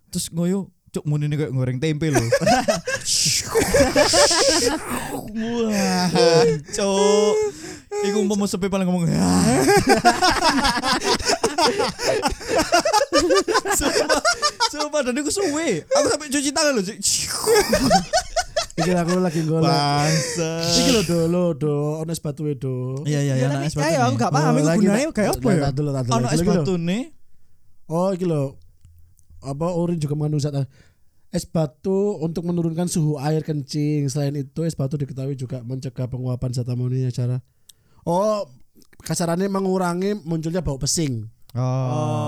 Terus 0.09 0.29
nguyuh 0.29 0.65
cuk 0.89 1.05
muni 1.05 1.27
kayak 1.29 1.51
goreng 1.51 1.77
tempe 1.77 2.07
lho. 2.09 2.21
Wah, 5.35 6.09
cuk. 6.71 7.35
Iku 8.05 8.17
umpama 8.21 8.45
sepi 8.45 8.67
paling 8.67 8.87
ngomong. 8.87 9.07
Sumpah, 13.75 14.21
sumpah 14.71 15.01
dan 15.03 15.15
iku 15.17 15.31
suwe. 15.31 15.83
Aku 15.85 16.07
sampai 16.09 16.29
cuci 16.29 16.51
tangan. 16.51 16.79
Cuk. 16.79 16.95
Iki 18.75 18.91
aku 18.91 19.23
lagi 19.23 19.41
golek. 19.47 19.71
Bangsa. 19.71 20.51
Iki 20.67 20.91
lho 20.91 21.03
do 21.03 21.19
lo 21.31 21.45
do 21.55 21.75
ono 22.03 22.11
es 22.11 22.19
batu 22.19 22.43
e, 22.45 22.55
do. 22.55 22.99
Iya 23.05 23.23
iya 23.23 23.35
Ya 23.35 23.47
iya. 23.47 23.49
tapi 23.49 23.67
es 23.67 23.75
batu 23.75 23.87
ayo 23.87 23.99
aku 24.03 24.15
gak 24.19 24.33
paham 24.35 24.53
iku 24.55 24.67
lagi 24.67 24.79
gunanya 24.83 25.07
tak- 25.07 25.15
kayak 25.15 25.31
apa 25.31 25.49
ya? 25.49 25.63
tak 25.63 25.73
dulu. 25.73 25.91
Ono 25.95 26.27
es 26.27 26.35
Iki 26.35 26.43
lho. 26.43 26.51
batu 26.51 26.75
nih. 26.77 27.03
Oh, 27.87 28.11
iki 28.11 28.27
lho. 28.27 28.43
Apa 29.39 29.67
urin 29.71 29.99
juga 29.99 30.15
mengandung 30.17 30.43
zat 30.43 30.57
es 31.31 31.45
batu 31.45 32.19
untuk 32.19 32.43
menurunkan 32.43 32.87
suhu 32.87 33.15
air 33.17 33.43
kencing. 33.43 34.07
Selain 34.07 34.35
itu, 34.35 34.63
es 34.63 34.75
batu 34.75 34.95
diketahui 34.95 35.35
juga 35.35 35.63
mencegah 35.63 36.07
penguapan 36.07 36.51
zat 36.51 36.67
amonia 36.67 37.11
cara 37.11 37.43
Oh, 38.05 38.45
kasarannya 38.99 39.47
mengurangi 39.47 40.17
munculnya 40.21 40.61
bau 40.61 40.77
pesing. 40.77 41.29
Bau 41.51 41.63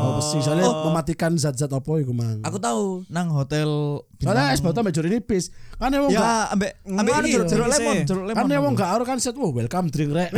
Oh. 0.06 0.16
pesing 0.16 0.38
soalnya 0.38 0.64
Oh. 0.64 0.86
mematikan 0.86 1.34
zat-zat 1.34 1.66
apa 1.68 1.92
iku, 1.98 2.14
Mang. 2.14 2.40
Aku 2.40 2.56
tahu 2.56 3.02
nang 3.06 3.26
hotel 3.28 3.98
Soalnya 4.16 4.54
es 4.54 4.62
batu 4.62 4.78
ambek 4.78 4.94
jeruk 4.94 5.10
nipis. 5.10 5.50
Kan 5.74 5.90
wong 5.90 6.08
gak 6.08 6.14
Ya, 6.14 6.46
ambek 6.48 6.78
ambek 6.86 7.12
Anu, 7.12 7.20
ini 7.20 7.30
jeruk 7.34 7.48
jeruk 7.50 7.66
lemon, 7.66 7.96
jeruk 8.06 8.24
lemon. 8.24 8.38
kan 8.38 8.62
wong 8.62 8.74
aku. 8.74 8.80
gak 8.80 9.02
kan 9.04 9.18
set 9.18 9.34
wah 9.34 9.50
welcome 9.50 9.90
drink 9.90 10.14
rek. 10.14 10.30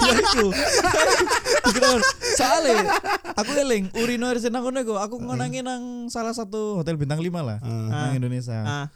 ya 0.00 0.12
itu. 0.16 0.46
Soalnya 2.34 2.88
aku 3.34 3.50
eling 3.54 3.84
urinoir 3.94 4.36
sing 4.38 4.48
nang 4.48 4.64
kono 4.64 4.80
iku, 4.80 4.96
aku 4.96 5.20
ngonangi 5.20 5.60
nang 5.60 6.08
salah 6.08 6.32
satu 6.32 6.80
hotel 6.80 6.96
bintang 6.96 7.20
5 7.20 7.40
lah 7.40 7.58
Ah. 7.60 8.08
nang 8.08 8.16
Indonesia. 8.16 8.58
Ah. 8.60 8.86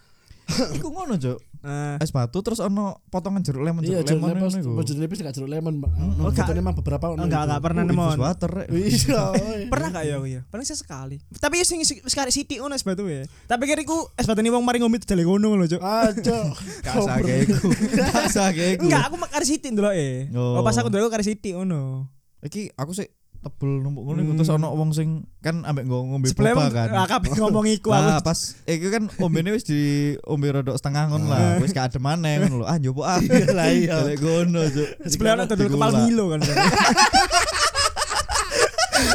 Iku 0.72 0.88
ngono, 0.88 1.20
Cuk. 1.20 1.38
Eh, 1.58 1.96
es 1.98 2.10
batu 2.10 2.38
terus 2.38 2.58
ono 2.58 3.02
potongan 3.08 3.42
jeruk 3.42 3.66
lemon 3.66 3.82
Iya, 3.82 4.06
jeruk 4.06 4.06
jeruk 4.06 4.22
lemon 4.22 4.30
lemon, 4.30 4.50
ngono 4.54 4.78
iku. 4.78 4.86
jeruk 4.86 5.00
lemon 5.02 5.16
gak 5.18 5.34
jeruk 5.34 5.50
lemon, 5.50 5.74
Mbak. 5.78 5.90
Ono 5.90 6.22
Oh, 6.22 6.30
gak- 6.30 6.54
emang 6.54 6.74
beberapa 6.74 7.06
ono 7.10 7.20
enggak 7.20 7.42
enggak 7.44 7.60
pernah 7.60 7.82
Oh, 7.82 7.88
nemu. 7.88 8.04
water 8.16 8.50
rek. 8.52 8.66
Iya. 8.70 9.22
oi. 9.34 9.62
Pernah 9.72 9.88
gak 9.90 10.04
ya 10.04 10.14
aku 10.16 10.26
ya? 10.28 10.40
Paling 10.46 10.64
sekali. 10.64 11.16
Tapi 11.34 11.54
ya 11.58 11.64
sing 11.64 11.78
sekali 11.82 12.30
sithik 12.30 12.58
ngono 12.58 12.72
es 12.72 12.82
batu 12.82 13.10
ya. 13.10 13.26
Tapi 13.44 13.62
kira 13.64 13.82
iku 13.82 14.06
es 14.14 14.24
batu 14.24 14.38
ni 14.38 14.48
wong 14.48 14.62
mari 14.62 14.78
ngombe 14.78 14.98
dale 14.98 15.22
ngono 15.22 15.54
lho, 15.54 15.66
Cuk. 15.66 15.82
Aja. 15.82 16.38
Gak 16.86 16.94
sake 17.00 17.32
iku. 17.42 17.68
Gak 17.92 18.26
sake 18.28 18.64
iku. 18.74 18.82
Enggak, 18.86 19.02
aku 19.06 19.14
mak 19.16 19.30
kari 19.30 19.44
sithik 19.44 19.70
ndelok 19.74 19.94
e. 19.94 20.30
Oh. 20.32 20.58
Oh, 20.58 20.62
pas 20.62 20.74
aku 20.74 20.88
ndelok 20.88 21.10
kari 21.10 21.24
sithik 21.24 21.54
ngono. 21.54 22.06
Iki 22.38 22.70
aku 22.78 22.94
sih 22.94 23.10
tebel 23.38 23.80
numpuk 23.80 24.02
ngono 24.02 24.18
iku 24.18 24.32
terus 24.34 24.50
ono 24.50 24.74
wong 24.74 24.90
sing 24.90 25.08
kan 25.38 25.62
ambek 25.62 25.86
nggo 25.86 26.10
ngombe 26.10 26.26
boba 26.30 26.66
kan. 26.68 26.90
Ah, 26.90 27.06
kabeh 27.06 27.30
ngomong 27.32 27.70
iku 27.70 27.94
Lah 27.94 28.18
aku. 28.18 28.26
pas 28.26 28.38
iki 28.66 28.90
kan 28.90 29.06
ombene 29.16 29.54
wis 29.54 29.62
di 29.62 29.78
ombe 30.26 30.50
rodok 30.50 30.74
setengah 30.74 31.06
ngono 31.06 31.26
lah. 31.26 31.56
Wis 31.58 31.70
gak 31.70 31.94
ada 31.94 31.98
maneh 31.98 32.42
ngono 32.42 32.62
lho. 32.62 32.66
Ah 32.66 32.76
njopo 32.76 33.02
ah. 33.02 33.22
Lah 33.54 33.70
iya. 33.70 34.02
Lek 34.02 34.18
ngono, 34.18 34.66
Cuk. 34.66 34.88
Sebelah 35.06 35.32
ono 35.34 35.44
dodol 35.46 35.68
kepal. 35.70 35.90
Milo 36.02 36.24
kan. 36.28 36.40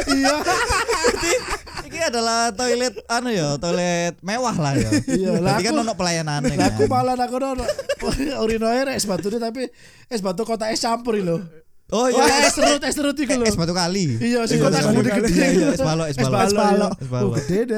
Iya. 0.07 0.35
Iki 1.83 1.99
adalah 2.01 2.55
toilet 2.55 2.95
anu 3.05 3.29
ya, 3.29 3.59
toilet 3.59 4.15
mewah 4.23 4.55
lah 4.55 4.73
ya. 4.73 4.89
Iya, 5.05 5.31
lah 5.37 5.59
kan 5.59 5.75
aku- 5.75 5.83
ono 5.83 5.93
pelayanannya 5.93 6.55
Lah 6.55 6.71
aku 6.71 6.87
kan. 6.87 6.91
malah 6.95 7.15
aku 7.19 7.35
ono 7.37 7.65
urinoir 8.39 8.87
es 8.89 9.03
batu 9.03 9.27
tapi 9.29 9.67
es 10.07 10.21
batu 10.23 10.47
kota 10.47 10.71
es 10.71 10.79
campur 10.79 11.19
lho. 11.19 11.43
Oh 11.91 12.05
Oh, 12.05 12.09
iya, 12.09 12.47
es 12.47 12.55
serut 12.55 12.81
es 12.81 12.95
serut 12.95 13.13
iku 13.13 13.35
lho. 13.37 13.45
es 13.45 13.53
batu 13.53 13.69
kali. 13.71 14.17
Iya, 14.17 14.47
sing 14.47 14.57
Iya, 14.57 14.65
kota 14.65 14.77
es 14.79 14.87
gede 14.87 14.97
gede. 15.03 15.11
kali. 15.13 15.29
Iya, 15.29 15.67
es 15.69 15.81
balok, 15.83 16.07
es 16.09 16.17
Es 16.17 16.25
balok. 16.25 16.33
balok. 16.33 16.57
balok. 16.57 16.93
Es 16.95 17.05
Oh, 17.05 17.11
balok. 17.11 17.35
gede. 17.43 17.77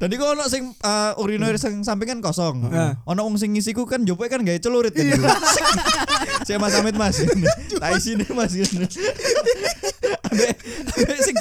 Dan 0.00 0.08
iku 0.16 0.24
ono 0.26 0.44
sing 0.48 0.62
uh, 0.74 1.12
urinoir 1.16 1.54
sing 1.54 1.84
samping 1.84 2.08
kan 2.08 2.18
kosong. 2.18 2.66
Ono 3.04 3.20
wong 3.22 3.36
sing 3.38 3.54
ngisi 3.54 3.70
ku 3.70 3.84
kan 3.84 4.02
jopoke 4.02 4.26
kan 4.26 4.42
gawe 4.42 4.58
celurit 4.58 4.90
kan. 4.90 5.06
Saya 6.42 6.58
Mas 6.62 6.74
Amit 6.74 6.96
Mas. 6.98 7.20
Tak 7.82 7.90
isine 7.94 8.26
Mas. 8.34 8.56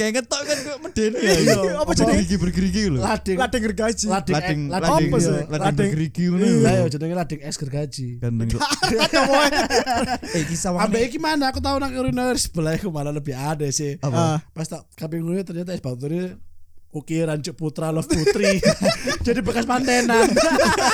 Gawe 0.01 0.09
ngetok 0.17 0.41
kan 0.41 0.57
kok 0.65 0.77
medeni 0.81 1.17
ya. 1.21 1.33
Iya, 1.37 1.53
Apa 1.77 1.81
apa 1.85 1.91
jadi 1.93 2.35
bergerigi 2.41 2.83
lho. 2.89 2.99
Lading. 3.05 3.37
Ladeng 3.37 3.61
gergaji. 3.69 4.05
Lading. 4.09 4.33
Lading 4.33 4.59
lading. 4.65 4.89
lading 4.89 5.11
lading 5.13 5.61
Lading. 5.61 5.77
bergerigi 5.77 6.23
ngono. 6.33 6.45
Lah 6.65 6.73
ya 6.73 6.85
jenenge 6.89 7.15
lading 7.21 7.39
es 7.45 7.55
gergaji. 7.61 8.07
Gandeng. 8.17 8.49
Eh 10.37 10.43
kisah 10.49 10.73
Ambek 10.73 11.11
iki 11.11 11.19
mana 11.21 11.53
aku 11.53 11.61
tahu 11.61 11.77
nang 11.77 11.93
urinoir 11.93 12.33
sebelah 12.39 12.73
aku 12.73 12.89
malah 12.89 13.13
lebih 13.13 13.37
ada 13.37 13.67
sih. 13.69 14.01
Ah. 14.01 14.41
Pas 14.57 14.65
tak 14.65 14.89
kaping 14.97 15.21
gue 15.21 15.43
ternyata 15.45 15.75
es 15.75 15.83
batu 15.83 16.09
ini 16.91 16.99
ukiran 16.99 17.39
Cuk 17.39 17.55
Putra 17.55 17.87
Love 17.91 18.07
Putri. 18.07 18.59
Jadi 19.25 19.39
bekas 19.39 19.63
mantenan. 19.63 20.27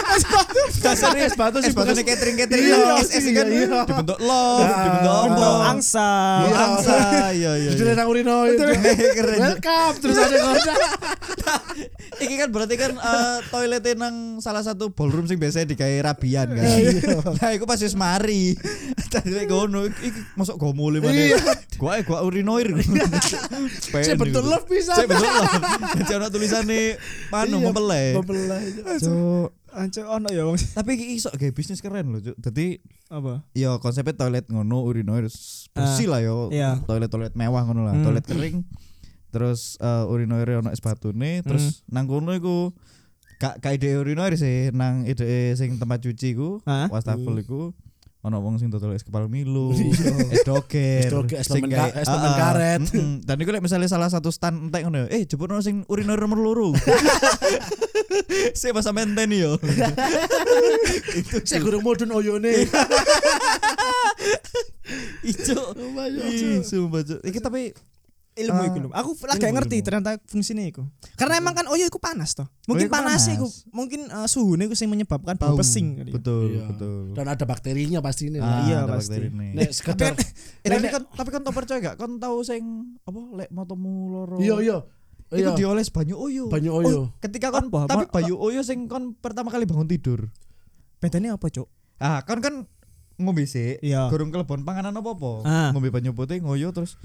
Dasarnya 0.85 1.25
es 1.25 1.35
batu 1.35 1.57
sih 1.61 1.73
bekas 1.73 1.97
catering 2.05 2.37
catering 2.37 2.65
Iya, 2.69 3.01
es 3.01 3.09
es 3.17 3.25
iya, 3.25 3.33
kan 3.41 3.47
iya. 3.49 3.81
dibentuk 3.85 4.19
love, 4.21 4.61
Nah, 4.61 4.83
dibentuk 4.85 5.13
apa? 5.13 5.25
Bentuk 5.25 5.57
angsa. 5.65 6.09
Iya, 6.13 6.45
Iya. 6.47 6.57
angsa, 6.61 6.95
iya 7.33 7.51
iya. 7.57 7.69
Jadi 7.73 7.91
iya. 7.91 7.95
nang. 7.97 8.47
Keren. 9.17 9.39
Welcome 9.43 9.95
terus 10.01 10.17
ada 10.21 10.37
korda. 10.37 10.75
Iki 12.23 12.35
kan 12.35 12.49
berarti 12.49 12.75
kan 12.75 12.91
eh, 12.93 13.37
toiletnya 13.47 13.93
nang 13.97 14.15
salah 14.37 14.61
satu 14.61 14.89
ballroom 14.89 15.25
sing 15.25 15.37
biasanya 15.37 15.67
digawe 15.67 15.97
rabian 16.03 16.47
kan. 16.49 16.65
Nah, 17.33 17.49
iku 17.51 17.63
pas 17.63 17.77
wis 17.77 17.93
mari. 17.93 18.55
Tadi 19.13 19.31
lek 19.31 19.47
ngono 19.47 19.87
iki 19.87 20.09
masuk 20.33 20.55
go 20.55 20.71
mulai 20.71 20.99
Iya. 20.99 21.37
mana. 21.37 21.53
Gua 21.77 21.93
gua 22.01 22.19
urinoir. 22.21 22.67
Saya 23.93 24.15
bentuk 24.15 24.43
love 24.43 24.65
bisa. 24.65 24.93
Saya 24.93 25.07
bentuk 25.07 25.25
love. 25.25 25.55
Jadi 25.95 26.11
ono 26.13 26.27
tulisane 26.27 26.79
panu 27.27 27.57
Iya, 27.57 27.65
mempelai. 27.65 28.07
Mempelai. 28.13 28.63
Cuk. 28.97 29.49
Anco 29.69 30.01
ono 30.01 30.27
ya 30.27 30.43
wong. 30.43 30.57
Tapi 30.57 30.89
iki 30.91 31.05
iso 31.15 31.29
gawe 31.29 31.51
bisnis 31.51 31.79
keren 31.79 32.09
loh, 32.09 32.19
Cuk. 32.19 32.35
Dadi 32.35 32.81
Apa? 33.07 33.45
ya 33.53 33.77
konsepnya 33.77 34.17
toilet 34.17 34.45
ngono 34.47 34.81
urinoir 34.81 35.29
bersih 35.69 36.07
lah 36.09 36.19
yo. 36.19 36.49
iya. 36.49 36.81
Toilet-toilet 36.81 37.31
mewah 37.33 37.61
ngono 37.63 37.85
lah, 37.85 37.93
Hmm. 37.93 38.03
toilet 38.03 38.25
kering. 38.25 38.65
Terus 39.27 39.75
eh, 39.77 40.05
urinoir 40.07 40.63
ono 40.63 40.71
batune, 40.71 41.43
terus 41.43 41.83
nang 41.87 42.07
kono 42.07 42.31
iku 42.31 42.71
gak 43.37 43.59
gak 43.59 43.75
ide 43.75 43.95
urinoir 43.95 44.33
sih, 44.33 44.71
nang 44.71 45.03
ide 45.03 45.53
sing 45.53 45.75
tempat 45.75 45.99
cuci 45.99 46.33
ku, 46.33 46.57
Hah? 46.63 46.87
wastafel 46.87 47.37
iku 47.37 47.75
ono 48.17 48.41
wong 48.41 48.57
sing 48.57 48.67
dodol 48.67 48.91
es 48.91 49.05
kepal 49.05 49.29
Milo, 49.29 49.71
Iya. 49.77 50.33
es 50.33 50.41
doger, 50.43 50.99
Es 51.05 51.11
doger, 51.13 51.37
es 51.37 51.47
sing 51.47 51.63
permen 51.63 51.71
gawe- 51.71 51.93
ka- 51.93 52.01
es 52.01 52.07
Ah, 52.07 52.11
permen 52.11 52.27
ah. 52.27 52.35
karet. 52.35 52.81
Mm-mm. 52.83 53.13
Dan 53.23 53.35
iku 53.39 53.49
lek 53.51 53.63
misalnya 53.63 53.87
salah 53.87 54.09
satu 54.09 54.31
stand 54.31 54.67
entek 54.67 54.83
ngono, 54.83 55.05
eh 55.07 55.23
jebut 55.23 55.47
sing 55.61 55.85
urinoir 55.85 56.19
nomor 56.19 56.39
loro. 56.39 56.69
Saya 58.57 58.73
masa 58.73 58.91
menten 58.91 59.29
yo. 59.31 59.55
Saya 61.47 61.61
gurung 61.61 61.85
mudun 61.85 62.09
oyone. 62.11 62.65
Ijo. 65.21 65.59
Ih, 66.25 66.63
sumpah 66.63 67.03
tapi 67.21 67.75
ilmu 68.37 68.55
Ah, 68.55 68.65
iku 68.65 68.77
lho. 68.79 68.89
Aku 68.91 69.09
lagi 69.23 69.41
ilmu, 69.41 69.55
ngerti 69.55 69.75
ilmu. 69.75 69.85
ternyata 69.85 70.09
fungsinya 70.23 70.63
iku. 70.63 70.85
Karena 71.13 71.37
emang 71.37 71.51
kan 71.51 71.65
oh 71.65 71.73
iya 71.73 71.85
iku 71.85 71.97
panas 71.97 72.31
toh. 72.31 72.45
Mungkin 72.65 72.85
iku 72.85 72.93
panas 72.93 73.21
panas. 73.21 73.33
iku 73.33 73.45
mungkin 73.71 74.01
uh, 74.07 74.25
suhunya 74.25 74.65
iku 74.65 74.73
sing 74.73 74.87
menyebabkan 74.87 75.35
bau 75.35 75.57
pesing 75.57 75.97
kali. 75.97 76.09
ya. 76.09 76.15
Betul, 76.15 76.45
Iya. 76.53 76.63
betul. 76.69 77.01
Dan 77.11 77.25
ada 77.27 77.43
bakterinya 77.43 77.99
pasti 77.99 78.29
ini. 78.29 78.37
Ah, 78.37 78.63
iya, 78.63 78.77
ada 78.83 78.95
pasti. 78.95 79.17
Nek 79.27 79.69
sekedar 79.71 80.13
Eh, 80.59 80.69
tapi 80.69 80.87
kan 80.87 81.01
tapi 81.07 81.29
kan 81.29 81.41
tau 81.41 81.51
percaya 81.51 81.81
gak? 81.81 81.95
Kon 81.95 82.15
tahu 82.15 82.41
sing 82.41 82.63
apa 83.01 83.17
lek 83.35 83.49
motomu 83.49 83.91
loro. 84.07 84.37
Iya 84.37 84.55
iya. 84.61 84.77
Itu 85.27 85.43
Iya. 85.43 85.57
dioles 85.57 85.89
banyu 85.89 86.15
oyo. 86.15 86.47
Banyu 86.47 86.71
oyo. 86.71 86.99
Ketika 87.19 87.49
kon 87.49 87.67
Apa? 87.67 87.83
tapi 87.85 88.03
banyu 88.07 88.37
oyo 88.37 88.61
sing 88.61 88.85
kon 88.85 89.11
pertama 89.13 89.49
kali 89.49 89.65
bangun 89.65 89.83
tidur. 89.85 90.31
Bedanya 90.97 91.35
apa, 91.35 91.47
Cuk? 91.47 91.67
Ah, 91.97 92.21
kon 92.21 92.39
kan 92.39 92.55
ngombe 93.17 93.43
sik, 93.43 93.81
Iya. 93.81 94.07
gorong 94.07 94.29
kelebon 94.29 94.61
panganan 94.61 94.93
apa-apa. 94.93 95.31
Ah. 95.41 95.69
Ngombe 95.69 95.89
banyu 95.89 96.13
putih 96.13 96.37
ngoyo 96.37 96.69
terus 96.69 97.01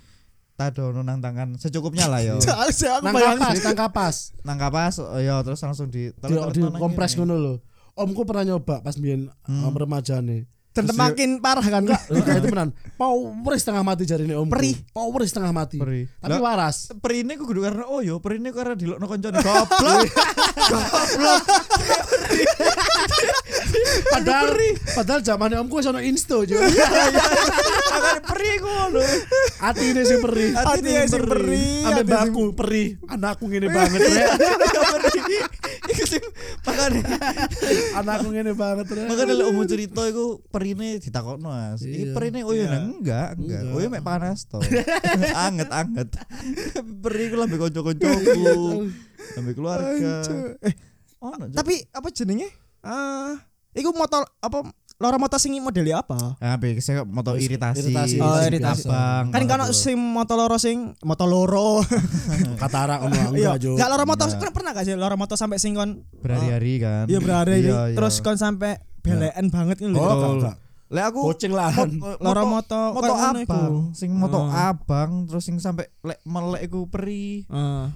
tadono 0.52 1.00
nang 1.00 1.18
tangan 1.18 1.56
secukupnya 1.56 2.06
lah 2.06 2.20
yo. 2.22 2.36
Nang 3.04 3.14
kapas, 3.16 3.56
nang 3.64 3.76
kapas. 3.78 4.16
nang 4.44 4.58
kapas 4.60 4.94
oh, 5.00 5.18
yo 5.18 5.40
terus 5.42 5.60
langsung 5.64 5.88
di 5.88 6.12
Di, 6.12 6.34
di 6.54 6.60
kompres 6.76 7.16
ngono 7.16 7.34
lho. 7.36 7.54
Omku 7.92 8.24
pernah 8.24 8.56
nyoba 8.56 8.80
pas 8.80 8.96
biyen 8.96 9.28
Hmm. 9.44 9.68
um, 9.68 9.74
remajane. 9.76 10.48
Dan 10.72 10.88
makin 10.96 11.30
parah 11.38 11.60
kan? 11.60 11.84
Enggak 11.84 12.00
itu 12.08 12.48
beneran. 12.48 12.72
Power 12.96 13.52
setengah 13.60 13.84
mati 13.84 14.08
jarine 14.08 14.32
omku. 14.32 14.52
Perih. 14.52 14.76
Power 14.90 15.20
setengah 15.28 15.52
mati. 15.52 15.76
Perih. 15.76 16.08
Tapi 16.16 16.40
waras. 16.40 16.88
Perine 16.96 17.36
ku 17.36 17.44
kudu 17.44 17.60
karena 17.60 17.84
oyo, 17.84 18.24
perine 18.24 18.48
karena 18.50 18.72
dilokno 18.72 19.04
koncone 19.04 19.36
goblok. 19.38 20.00
Goblok. 20.72 21.42
Padahal 24.12 24.48
padahal 24.94 25.20
zamane 25.20 25.54
omku 25.58 25.82
wis 25.82 25.86
ono 25.86 26.00
insto 26.00 26.46
jo. 26.46 26.56
Makane 26.56 28.20
perih 28.24 28.54
ku 28.62 28.68
ngono. 28.68 29.02
Atine 29.60 30.00
sing 30.06 30.18
perih. 30.22 30.50
Atine 30.56 30.88
Hati 31.04 31.10
sing 31.10 31.10
sing 31.10 31.22
perih. 31.28 31.84
Ambe 31.84 32.00
hati 32.00 32.08
sing- 32.08 32.12
baku 32.32 32.44
perih. 32.54 32.88
Anakku 33.10 33.44
ngene 33.50 33.68
banget 33.68 34.00
sing 36.02 36.24
makane 36.62 37.00
Anakku 37.96 38.28
ngene 38.32 38.52
banget 38.54 38.86
rek. 38.88 39.06
makane 39.08 39.32
lek 39.34 39.46
umum 39.48 39.64
cerita 39.66 40.02
iku 40.08 40.40
perine 40.62 40.88
ditakokno 40.96 41.48
Mas. 41.50 41.82
Iki 41.82 41.90
Iya. 41.90 42.14
perine 42.14 42.40
oyo 42.42 42.62
Iya. 42.62 42.70
nang 42.70 42.86
enggak, 42.94 43.28
enggak. 43.34 43.60
Enggak. 43.60 43.74
Oyo 43.74 43.86
mek 43.90 44.02
panas 44.02 44.38
to. 44.46 44.58
anget 45.46 45.68
anget. 45.68 46.08
Perih 47.02 47.26
ku 47.28 47.36
lambe 47.36 47.56
kanca-kancaku. 47.58 48.86
Lambe 49.34 49.50
keluarga. 49.52 50.14
Eh, 50.62 50.74
Ono, 51.18 51.46
Cuk. 51.46 51.54
tapi 51.54 51.82
apa 51.88 52.08
jenenge? 52.10 52.46
Ah, 52.80 53.38
iku 53.72 53.90
motor 53.90 54.22
apa 54.38 54.58
loro 54.98 55.16
motor 55.18 55.38
sing 55.38 55.54
modelnya 55.58 55.98
apa? 55.98 56.34
Ah, 56.38 56.54
saya 56.78 57.02
moto 57.02 57.34
Terus 57.34 57.46
iritasi. 57.46 57.78
iritasi, 57.80 58.16
Oh, 58.18 58.38
Iritasi 58.38 58.86
abang. 58.86 59.30
Kan 59.30 59.42
Betul. 59.66 59.74
sing 59.74 59.96
motor 59.98 60.34
loro 60.34 60.58
sing 60.58 60.94
motor 61.02 61.26
loro. 61.26 61.82
Katarak 62.58 63.02
ono 63.02 63.14
Iya, 63.18 63.26
enggak 63.30 63.56
jo. 63.58 63.70
enggak 63.74 63.88
loro 63.90 64.04
motor 64.04 64.26
pernah 64.50 64.70
gak 64.70 64.82
sih 64.82 64.94
loro 64.94 65.14
motor 65.14 65.34
sampai 65.34 65.58
sing 65.58 65.74
kon 65.74 66.06
berhari-hari 66.18 66.78
kan. 66.78 67.06
Iya 67.06 67.18
Iya, 67.18 67.78
iya. 67.90 67.94
terus 67.94 68.18
kon 68.18 68.34
sampai 68.34 68.78
belekan 69.02 69.46
banget 69.48 69.76
gitu. 69.78 69.92
Oh, 69.92 70.06
Betul. 70.08 70.32
enggak. 70.38 70.56
Lek 70.88 71.04
aku 71.08 71.20
Kucing 71.26 71.52
lah. 71.52 71.72
mo- 71.72 72.20
Loro 72.20 72.42
moto 72.46 72.80
moto 72.92 73.00
ngono 73.08 73.40
iku. 73.40 73.48
abang, 73.48 73.74
sing 73.92 74.10
moto 74.12 74.38
Oh. 74.38 74.46
abang 74.46 75.24
terus 75.24 75.42
sing 75.42 75.56
sampai 75.56 75.88
lek 75.98 76.20
melek 76.22 76.68
iku 76.68 76.84
perih. 76.86 77.44
Heeh. 77.46 77.86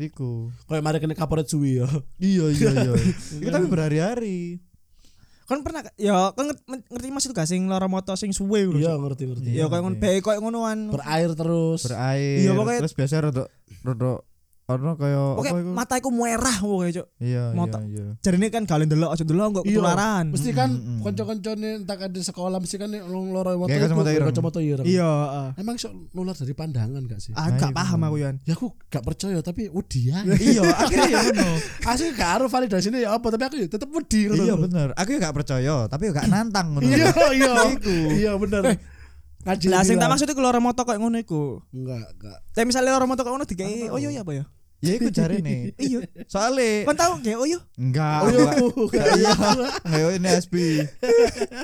Iku. 0.00 0.48
Kayak 0.64 0.80
mari 0.80 0.96
kena 0.96 1.12
kaporet 1.12 1.44
suwi 1.44 1.76
ya. 1.76 1.90
Iya 2.16 2.46
iya 2.48 2.70
iya. 2.72 2.92
Iku 3.36 3.48
tapi 3.48 3.66
berhari-hari. 3.66 4.62
Kon 5.42 5.60
pernah 5.60 5.82
ya 5.98 6.30
kon 6.30 6.46
ngerti, 6.46 6.62
ngerti 6.86 7.08
maksud 7.10 7.30
gak 7.32 7.44
sing 7.44 7.66
loro 7.66 7.90
moto 7.90 8.14
sing 8.14 8.30
suwe 8.30 8.62
lho. 8.64 8.78
Iya 8.78 8.94
ngerti 8.94 9.26
ngerti. 9.26 9.50
Ya 9.50 9.66
kayak 9.66 9.82
ngono 9.82 9.98
bae 9.98 10.22
koyo 10.22 10.38
ngonoan. 10.38 10.88
Berair 10.88 11.34
terus. 11.34 11.82
Berair. 11.82 12.38
Iya, 12.38 12.54
pokoknya- 12.54 12.80
terus 12.80 12.94
biasa 12.94 13.14
rodok 13.20 13.48
rodok 13.82 14.22
ono 14.72 14.92
kaya 14.94 15.20
Oke, 15.34 15.46
apa 15.46 15.58
iku? 15.58 15.70
mataku 15.72 16.08
merah 16.08 16.56
pokoke, 16.56 16.88
Cuk. 16.92 17.06
Iya, 17.16 17.44
mata- 17.50 17.82
iya, 17.82 17.98
iya. 18.00 18.06
Jarine 18.18 18.46
kan 18.48 18.62
galen 18.62 18.86
delok 18.86 19.10
aja 19.10 19.22
delok 19.22 19.46
kok 19.50 19.62
Iya. 19.62 19.70
ketularan. 19.72 20.24
Mesti 20.28 20.50
kan 20.50 20.68
Mm, 20.68 20.78
mm, 20.78 20.92
mm. 20.92 21.02
kanca-kancane 21.02 21.68
entah 21.78 21.96
kan 21.96 22.08
di 22.08 22.20
sekolah 22.20 22.56
mesti 22.56 22.76
kan 22.76 22.88
long 23.04 23.30
loro 23.30 23.50
motor 23.56 23.68
Kayak 23.68 23.82
kacamata 23.84 24.10
ireng. 24.10 24.28
kacamata 24.28 24.60
ireng. 24.60 24.84
Iya, 24.84 25.10
heeh. 25.24 25.48
Emang 25.56 25.76
sok 25.76 25.92
nular 26.10 26.34
dari 26.34 26.52
pandangan 26.52 27.02
gak 27.04 27.20
sih? 27.20 27.32
Ah, 27.32 27.46
Nah, 27.46 27.58
gak 27.58 27.70
iku. 27.70 27.76
paham 27.76 28.00
aku 28.02 28.16
Yan. 28.18 28.34
Ya 28.42 28.52
aku 28.52 28.66
gak 28.86 29.02
percaya 29.02 29.38
tapi 29.40 29.62
wedi 29.68 30.00
ya. 30.06 30.18
Iya, 30.46 30.62
akhirnya 30.66 31.08
ya 31.08 31.20
ngono. 31.24 31.48
Asli 31.82 32.08
gak 32.12 32.30
harus 32.32 32.48
validasinya 32.48 32.98
ya 32.98 33.10
apa 33.12 33.26
tapi 33.28 33.42
aku 33.42 33.56
ya 33.56 33.66
tetep 33.66 33.88
wedi 33.88 34.20
ngono 34.26 34.40
Iya 34.40 34.52
lho. 34.52 34.62
bener. 34.62 34.88
Aku 34.94 35.08
ya 35.10 35.18
gak 35.20 35.34
percaya, 35.34 35.74
tapi 35.86 36.02
ya 36.06 36.12
gak 36.12 36.26
nantang 36.26 36.66
ngono. 36.70 36.84
Iya 36.84 37.06
iya. 37.32 37.52
Iku. 37.74 37.96
Iya 38.12 38.32
bener. 38.36 38.62
Ngaji 39.40 39.66
Lah 39.66 39.80
sing 39.80 39.96
tak 39.96 40.06
maksud 40.06 40.28
iku 40.28 40.36
loro 40.38 40.60
moto 40.60 40.84
koyo 40.84 41.00
ngono 41.00 41.16
iku. 41.16 41.64
enggak 41.70 42.12
enggak. 42.12 42.38
Tapi 42.50 42.64
misalnya 42.66 42.92
loro 42.92 43.08
moto 43.08 43.20
koyo 43.20 43.32
ngono 43.32 43.46
dikei 43.46 43.88
oh 43.88 43.96
iya 43.96 44.12
apa 44.16 44.32
ya? 44.32 44.44
Ya 44.80 44.96
iku 44.96 45.12
jarene. 45.12 45.72
Iya. 45.76 46.08
Soale 46.24 46.88
Kan 46.88 46.96
tau 46.96 47.20
kayak 47.20 47.36
oh 47.36 47.44
iya. 47.44 47.60
enggak. 47.76 48.18
Oh 48.24 48.28
iya 48.28 48.52
gak 48.88 49.06
iya. 49.12 49.32
Ayo 49.86 50.06
ini 50.16 50.28
Aspi. 50.28 50.80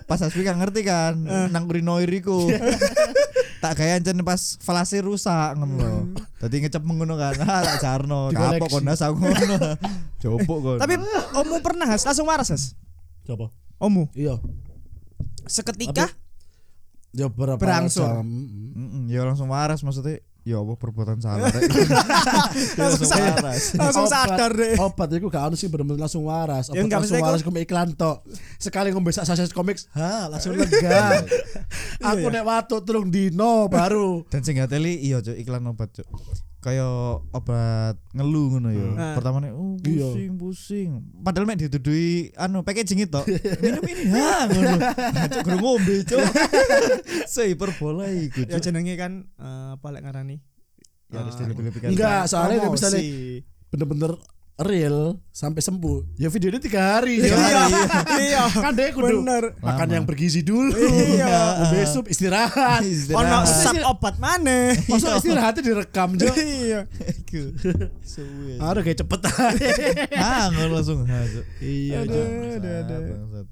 Pas 0.04 0.20
Aspi 0.20 0.44
kan 0.44 0.60
ngerti 0.60 0.84
kan, 0.84 1.16
nang 1.48 1.64
urinoir 1.64 2.08
iku. 2.08 2.44
tak 3.56 3.80
gaya 3.80 3.96
ancen 3.96 4.20
pas 4.20 4.60
flase 4.60 5.00
rusak 5.00 5.56
ngono 5.56 5.74
lho. 5.74 6.00
Dadi 6.38 6.60
ngecep 6.60 6.84
ngono 6.84 7.16
kan. 7.16 7.34
Ah 7.42 7.64
tak 7.64 7.76
jarno. 7.80 8.28
Kapok 8.28 8.68
kon 8.70 8.84
nas 8.84 9.00
aku 9.00 9.16
ngono. 9.16 9.56
Jopok 10.22 10.58
kon. 10.60 10.76
Tapi 10.76 11.00
omu 11.34 11.56
pernah 11.64 11.88
Has 11.88 12.04
langsung 12.04 12.28
waras 12.28 12.52
Has. 12.52 12.76
Coba. 13.24 13.48
Omu 13.76 14.12
Iya. 14.12 14.36
seketika 15.46 16.08
Ya 17.12 17.32
berapa 17.32 17.56
Berangsur. 17.56 18.04
jam. 18.04 18.28
Mm-mm, 18.28 19.08
ya 19.08 19.24
langsung 19.24 19.48
waras 19.48 19.80
maksudnya. 19.80 20.20
Ya 20.46 20.62
apa 20.62 20.78
perbuatan 20.78 21.18
salah 21.18 21.50
rek. 21.50 21.66
Ya 21.66 22.86
Langsung 22.86 23.02
sadar. 23.04 23.34
waras. 23.42 23.74
langsung 23.74 24.06
Obat- 24.06 24.14
sadar 24.14 24.50
deh. 24.54 24.74
Obat 24.78 25.08
itu 25.10 25.26
gak 25.26 25.42
harus 25.42 25.58
sih 25.58 25.66
bener-bener 25.66 25.98
langsung 26.00 26.22
waras. 26.22 26.70
Ya, 26.70 26.80
Obat 26.80 27.02
langsung 27.02 27.18
waras 27.18 27.42
ke 27.42 27.50
iklan 27.58 27.90
tok. 27.92 28.22
Sekali 28.56 28.94
ngombe 28.94 29.10
sak 29.10 29.26
saset 29.26 29.50
komik, 29.50 29.74
ha 29.92 30.30
langsung 30.30 30.54
lega. 30.54 31.26
Aku 32.00 32.30
nek 32.30 32.46
watuk 32.46 32.86
telung 32.86 33.10
dino 33.10 33.66
baru. 33.66 34.22
Dan 34.28 34.40
sing 34.40 34.54
gateli 34.54 35.02
iya 35.02 35.18
cuk 35.18 35.34
iklan 35.34 35.66
obat 35.66 35.90
cuk. 35.90 36.06
Kayak 36.66 36.90
obat 37.30 37.94
ngelu 38.10 38.42
ngono 38.50 38.68
ya. 38.68 38.88
Hmm. 38.90 39.14
Pertama 39.14 39.38
nih 39.38 39.54
oh 39.54 39.78
Iya. 39.78 40.10
pusing 40.10 40.32
pusing. 40.34 40.88
Padahal 41.16 41.46
mek 41.46 41.62
ditudui 41.62 42.34
anu 42.34 42.60
packaging 42.60 43.06
itu. 43.06 43.20
Minum 43.62 43.86
ini 43.86 44.02
ha 44.10 44.50
ngono. 44.50 44.74
Nah, 44.74 45.26
Cuk 45.30 45.40
guru 45.46 45.56
ngombe 45.62 45.94
cuk. 46.02 46.18
Sei 47.30 47.54
hiperbola 47.54 48.10
iku 48.10 48.42
Ya 48.44 48.58
jenenge 48.58 48.98
kan 48.98 49.30
eh, 49.32 49.68
apa 49.72 49.86
lek 49.88 50.02
ngarani? 50.02 50.42
Ya 51.06 51.22
harus 51.22 51.32
Ah. 51.32 51.46
dilebih-lebihkan. 51.46 51.94
Enggak, 51.94 52.26
soalnya 52.26 52.58
Promosi. 52.58 52.74
misalnya 52.74 53.02
bener-bener 53.70 54.12
real 54.58 55.20
sampai 55.28 55.60
sembuh. 55.60 56.16
Ya 56.16 56.26
videonya 56.26 56.56
tiga 56.56 56.96
hari. 56.96 57.20
Tiga 57.20 57.28
Ya. 57.28 57.44
hari. 57.44 57.72
Iya. 58.24 58.42
kan 58.50 58.72
deh 58.72 58.88
kudu 58.88 59.20
Bener. 59.20 59.52
makan 59.58 59.84
Lama. 59.84 59.94
yang 59.94 60.04
bergizi 60.04 60.40
dulu. 60.40 60.72
Iya. 60.72 61.36
Besok 61.72 62.08
istirahat. 62.08 62.80
Ono 62.80 62.88
Istirahat. 62.88 63.44
sub 63.44 63.76
obat 63.84 64.16
maneh. 64.16 64.72
Masuk 64.88 65.12
istirahatnya 65.14 65.60
direkam 65.60 66.16
Jo. 66.16 66.32
Iya. 66.32 66.88
Aduh 68.58 68.80
kayak 68.80 68.98
cepet 68.98 69.20
Ah 70.16 70.48
ngono 70.48 70.72
langsung. 70.74 71.04
Iya. 71.60 72.02
Bangsat, 72.02 72.60
bangsat. 72.88 73.46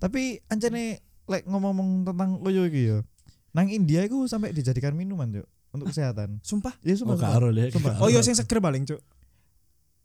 Tapi 0.00 0.22
ancene 0.46 1.00
lek 1.24 1.44
ngomong-ngomong 1.44 2.04
tentang 2.04 2.40
koyo 2.40 2.64
iki 2.64 2.82
ya. 2.86 2.98
Nang 3.52 3.68
India 3.68 4.02
iku 4.02 4.24
sampai 4.24 4.50
dijadikan 4.50 4.92
minuman 4.92 5.30
cuk 5.30 5.46
untuk 5.70 5.92
kesehatan. 5.92 6.40
Sumpah. 6.40 6.74
Ya 6.80 6.94
Oh 6.94 6.98
sumpah. 6.98 7.14
gak 7.14 7.28
sumpah. 7.30 7.52
ya. 7.54 7.66
Sumpah. 7.70 7.94
Oh 8.00 8.08
iya 8.08 8.20
sing 8.20 8.32
seger 8.32 8.58
paling, 8.58 8.82
Cuk. 8.84 8.98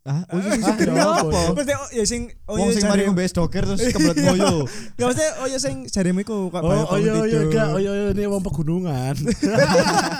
Ah, 0.00 0.24
oh 0.26 0.40
iya 0.40 0.48
sing 0.48 0.62
Ah, 0.62 0.68
seger 0.72 0.88
ya 0.88 0.96
ya 0.96 1.04
apa? 1.12 1.40
Maksudnya 1.52 1.76
oh 1.76 1.88
ya 1.92 2.04
sing 2.04 2.22
oh 2.46 2.56
iya 2.56 2.72
sing 2.72 2.84
mari 2.84 3.02
ngombe 3.04 3.20
doker 3.22 3.62
terus 3.62 3.80
kebelet 3.86 4.16
ngoyo. 4.18 4.64
Gak 4.96 5.04
maksudnya 5.04 5.30
oh 5.36 5.46
ya 5.46 5.58
sing 5.58 5.74
jarimu 5.86 6.20
iku 6.20 6.48
kok 6.48 6.56
Oh, 6.56 6.66
banyak 6.66 6.86
oh 6.86 6.96
iya 6.96 7.12
bangun 7.12 7.20
iya 7.20 7.36
tidur. 7.38 7.52
gak, 7.52 7.66
oh 7.68 7.78
iya 7.78 7.92
iya 7.92 8.06
ini 8.10 8.24
wong 8.24 8.42
pegunungan. 8.42 9.14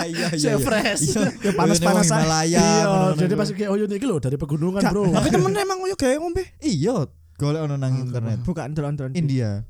Iya 0.03 0.27
Saya 0.33 0.59
fresh. 0.69 1.05
Iya, 1.11 1.29
Ya, 1.33 1.51
panas-panasan. 1.55 2.19
Himalaya. 2.19 2.61
Iya, 2.61 2.93
jadi 3.17 3.35
pas 3.35 3.49
kayak 3.49 3.69
oh 3.69 3.77
iya 3.77 3.87
ini 3.87 3.97
lho 4.01 4.17
dari 4.19 4.37
pegunungan, 4.37 4.81
Bro. 4.83 5.03
Tapi 5.11 5.29
temen 5.29 5.53
emang 5.55 5.79
oh 5.81 5.89
kayak 5.95 6.17
ngombe. 6.19 6.45
Iya, 6.61 7.09
golek 7.37 7.61
ono 7.63 7.75
nang 7.75 7.95
internet. 7.97 8.39
Bukan 8.43 8.73
delon-delon. 8.73 9.13
India. 9.15 9.65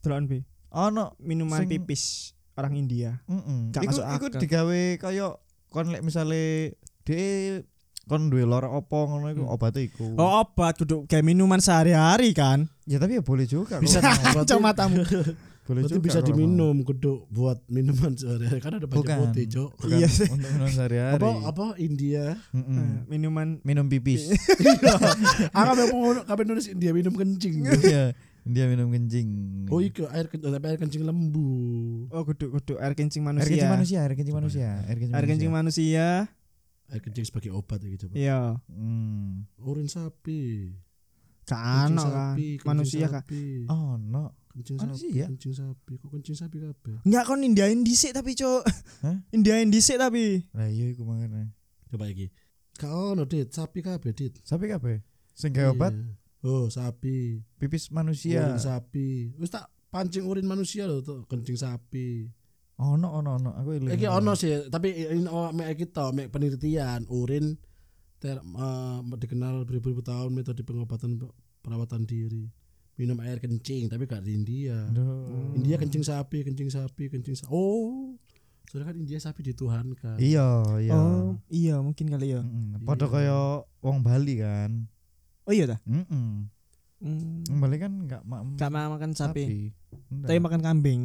Delon 0.00 0.24
bi. 0.24 0.44
Ono 0.70 1.16
Minuman 1.18 1.64
Sing- 1.64 1.70
pipis 1.70 2.02
orang 2.54 2.76
India. 2.76 3.24
Heeh. 3.24 3.72
Iku 3.72 3.96
iku 3.96 4.26
digawe 4.30 4.82
kaya 4.98 5.32
kon 5.68 5.88
lek 5.88 6.04
misale 6.04 6.76
de 7.02 7.20
kon 8.04 8.28
duwe 8.28 8.44
lara 8.44 8.68
opo 8.68 9.06
ngono 9.06 9.26
iku 9.28 9.42
Hmm. 9.42 9.54
obatnya 9.54 9.82
iku. 9.82 10.04
Oh 10.14 10.40
obat 10.40 10.76
kudu 10.76 11.04
kayak 11.04 11.22
minuman 11.22 11.58
sehari-hari 11.58 12.30
kan. 12.30 12.68
Ya 12.84 12.96
tapi 12.96 13.16
ya 13.16 13.22
boleh 13.22 13.44
juga. 13.44 13.78
Bisa 13.78 13.98
Cok 14.44 14.60
matamu. 14.60 15.00
boleh 15.64 15.80
berarti 15.80 15.96
juga 15.96 16.04
bisa 16.04 16.20
diminum 16.20 16.76
kudu 16.80 17.24
buat 17.26 17.64
minuman 17.66 18.12
sehari-hari 18.12 18.60
kan 18.60 18.76
ada 18.76 18.84
banyak 18.84 19.00
Bukan. 19.00 19.16
putih, 19.24 19.44
Cok. 19.48 19.70
Bukan 19.78 19.96
Iya 19.96 20.08
sih. 20.08 20.28
Untuk 20.28 20.50
minum 20.50 20.68
sehari-hari. 20.68 21.16
Apa 21.16 21.28
apa 21.42 21.66
India? 21.78 22.36
Mm-mm. 22.52 22.76
Eh, 22.76 22.92
Minuman 23.08 23.48
Minum 23.62 23.88
pipis. 23.88 24.28
Ah 25.56 25.64
kabeh 25.66 25.84
mau 25.88 26.12
kabeh 26.20 26.44
nulis 26.44 26.68
India 26.68 26.92
minum 26.92 27.12
kencing. 27.12 27.64
Iya. 27.80 28.12
Dia 28.44 28.68
minum 28.68 28.92
kencing. 28.92 29.28
Oh 29.72 29.80
iya 29.80 30.04
air 30.12 30.28
kencing 30.28 30.52
tapi 30.52 30.66
air 30.68 30.76
kencing 30.76 31.00
lembu. 31.00 31.48
Oh 32.12 32.22
kudu 32.22 32.52
kudu 32.52 32.76
air 32.76 32.92
kencing 32.92 33.24
Air 33.24 33.32
manusia. 33.32 33.48
kencing 33.48 33.72
manusia, 33.72 33.98
air 34.04 34.12
kencing 34.12 34.36
manusia, 34.36 34.68
air 34.84 34.96
kencing 34.98 35.16
Air 35.16 35.24
kencing 35.24 35.48
manusia. 35.50 36.06
Air 36.86 37.00
kencing 37.00 37.24
sebagai 37.24 37.50
obat 37.50 37.80
ya 37.80 37.88
gitu, 37.88 38.06
Pak. 38.06 38.16
Iya. 38.16 38.60
Hmm. 38.68 39.48
Urin 39.58 39.88
sapi. 39.88 40.72
Kan 41.44 41.92
Kencing 41.92 41.96
kan. 41.96 42.32
sapi, 42.32 42.48
kencing 42.56 42.68
Manusia 42.68 43.04
kan. 43.04 43.12
sapi. 43.20 43.44
Oh 43.68 43.96
no. 43.96 44.24
Kencing 44.48 44.76
Mana 44.78 44.94
sapi, 44.94 45.08
ya? 45.12 45.26
kencing 45.28 45.54
sapi. 45.54 45.92
Kok 45.98 46.08
kencing 46.10 46.36
sapi 46.36 46.56
kabeh? 46.58 46.96
Enggak 47.04 47.24
kon 47.26 47.42
Indiain 47.42 47.80
dhisik 47.82 48.12
tapi, 48.12 48.32
Cuk. 48.32 48.62
Hah? 49.02 49.16
Indiain 49.36 49.68
dhisik 49.68 49.98
tapi. 49.98 50.40
Lah 50.52 50.68
iya 50.68 50.88
iku 50.88 51.02
makane. 51.02 51.52
Coba 51.90 52.06
iki. 52.06 52.30
Kau 52.74 53.12
ono 53.12 53.24
dit, 53.24 53.46
sapi 53.48 53.80
kabeh 53.80 54.10
dit. 54.10 54.32
Sapi 54.40 54.66
kabeh. 54.66 55.02
Sing 55.34 55.50
gawe 55.50 55.68
obat 55.70 55.92
Iya. 55.92 56.16
Oh, 56.44 56.68
sapi. 56.68 57.40
pipis 57.56 57.88
manusia. 57.90 58.44
Urin 58.46 58.60
sapi. 58.60 59.32
Wis 59.36 59.48
tak 59.48 59.64
pancing 59.88 60.24
urin 60.24 60.44
manusia 60.44 60.84
lho 60.84 61.00
tuh 61.00 61.24
kencing 61.24 61.56
sapi. 61.56 62.28
Ono 62.74 63.06
ono 63.08 63.38
ono. 63.38 63.50
Aku 63.54 63.70
eling. 63.72 63.90
Iki 63.90 64.06
ono 64.08 64.34
sih, 64.34 64.66
tapi 64.66 64.90
ini 64.90 65.26
oh, 65.26 65.54
mek 65.54 65.78
iki 65.78 65.86
to, 65.86 66.10
mek 66.10 66.28
penelitian 66.28 67.06
urin 67.06 67.54
ter, 68.18 68.40
eh, 68.40 68.98
dikenal 69.14 69.62
beribu-ribu 69.62 70.02
tahun 70.02 70.34
metode 70.34 70.62
pengobatan 70.62 71.16
pe- 71.16 71.34
perawatan 71.62 72.02
diri. 72.02 72.50
Minum 72.94 73.18
air 73.20 73.38
kencing 73.38 73.86
tapi 73.86 74.06
gak 74.06 74.22
di 74.22 74.34
India. 74.34 74.86
Duh. 74.88 75.54
India 75.54 75.74
kencing 75.74 76.02
sapi, 76.02 76.42
kencing 76.42 76.70
sapi, 76.70 77.10
kencing 77.10 77.34
sapi. 77.34 77.50
Oh. 77.50 78.14
Soalnya 78.64 78.90
kan 78.90 78.96
India 78.96 79.18
sapi 79.18 79.42
dituhankan. 79.44 80.16
Iya, 80.16 80.62
iya. 80.78 80.94
Oh, 80.94 81.36
iya 81.46 81.78
mungkin 81.78 82.06
kali 82.06 82.32
ya. 82.32 82.42
Padha 82.80 83.06
Iya. 83.06 83.12
kaya 83.12 83.38
wong 83.82 83.98
Bali 84.00 84.34
kan. 84.38 84.86
Oh 85.44 85.52
iya 85.52 85.68
dah. 85.68 85.78
Heeh. 85.84 86.06
Hmm. 87.02 87.44
Wong 87.44 87.58
Bali 87.60 87.76
kan 87.76 87.92
enggak 87.92 88.22
ma 88.24 88.40
Gak 88.54 88.70
makan 88.70 89.10
sapi, 89.12 89.70
Enggak. 90.08 90.26
tapi 90.26 90.38
makan 90.40 90.60
kambing. 90.62 91.02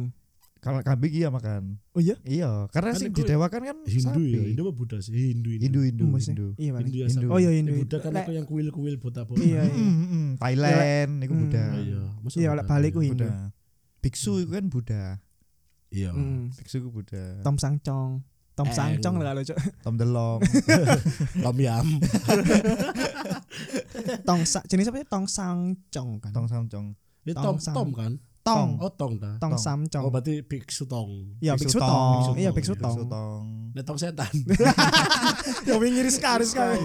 Kalau 0.60 0.84
kambing 0.84 1.08
iya 1.10 1.28
makan. 1.28 1.80
Oh 1.90 2.00
iya? 2.00 2.20
Iya, 2.20 2.68
karena 2.68 2.92
Kan 2.92 3.00
sing 3.00 3.10
iku 3.10 3.24
didewakan 3.24 3.60
kan 3.64 3.76
Hindu 3.82 4.12
sapi. 4.12 4.24
ya, 4.28 4.40
Hindu 4.44 4.62
apa 4.62 4.72
Buddha 4.72 4.96
sih? 5.00 5.12
Hindu 5.32 5.48
Hindu. 5.50 5.64
Hindu, 5.64 5.80
Hindu? 5.82 6.04
Hindu. 6.12 6.46
Iya. 6.54 6.70
Hindu 6.76 6.92
ya 6.92 7.06
Hindu. 7.08 7.16
sapi. 7.16 7.32
Oh 7.32 7.38
iya 7.38 7.50
Hindu. 7.50 7.72
Buddha 7.80 7.96
kan 7.98 8.12
aku 8.14 8.30
yang 8.30 8.44
kuil-kuil 8.44 8.94
Buddha 8.96 9.22
Buddha. 9.24 9.40
Iya, 9.40 9.62
iya. 9.64 10.36
Thailand 10.36 11.10
iku 11.18 11.32
Hmm. 11.32 11.42
Buddha. 11.42 11.64
Iya, 11.74 12.00
Iya, 12.36 12.48
balik 12.62 12.90
ku 12.92 13.00
Hindu. 13.00 13.24
Biksu 13.98 14.32
itu 14.38 14.52
kan 14.52 14.68
Buddha. 14.68 15.04
Iya. 15.88 16.12
Hmm. 16.12 16.52
Biksu 16.52 16.76
itu 16.78 16.88
Buddha. 16.88 17.40
Tom 17.40 17.56
Sangcong. 17.56 18.20
Tom 18.52 18.68
Eh, 18.68 18.76
Sangcong 18.76 19.16
lah 19.16 19.32
kalau. 19.32 19.56
Tom 19.80 19.94
Delong. 19.96 20.40
Tom 21.44 21.56
Yam. 21.56 21.86
Tong 24.26 24.42
sa 24.44 24.60
jenis 24.64 24.88
apa 24.88 25.00
ya? 25.00 25.06
Tong 25.06 25.26
Sangcong 25.26 26.10
kan. 26.20 26.32
Tong 26.32 26.46
Samcong. 26.46 26.92
Itu 27.22 27.36
Tong 27.36 27.56
Tom. 27.56 27.74
Tom 27.74 27.88
kan? 27.90 28.12
Tong. 28.40 28.80
Oh 28.80 28.88
Tong 28.88 29.20
dah. 29.20 29.36
Tong 29.36 29.52
Tong. 29.52 29.60
Samcong. 29.60 30.02
Oh 30.04 30.10
berarti 30.10 30.40
biksu 30.40 30.88
Tong. 30.88 31.36
Iya, 31.44 31.54
biksu 31.60 31.76
tong. 31.76 32.36
Iya, 32.40 32.50
biksu 32.50 32.72
Biksu 32.76 33.04
tong. 33.04 33.08
tong. 33.12 33.44
Nek 33.76 33.84
Tong 33.86 33.98
setan. 34.00 34.32
Ya 35.68 35.76
wingi 35.76 36.02
sekali 36.10 36.42
sekali. 36.48 36.80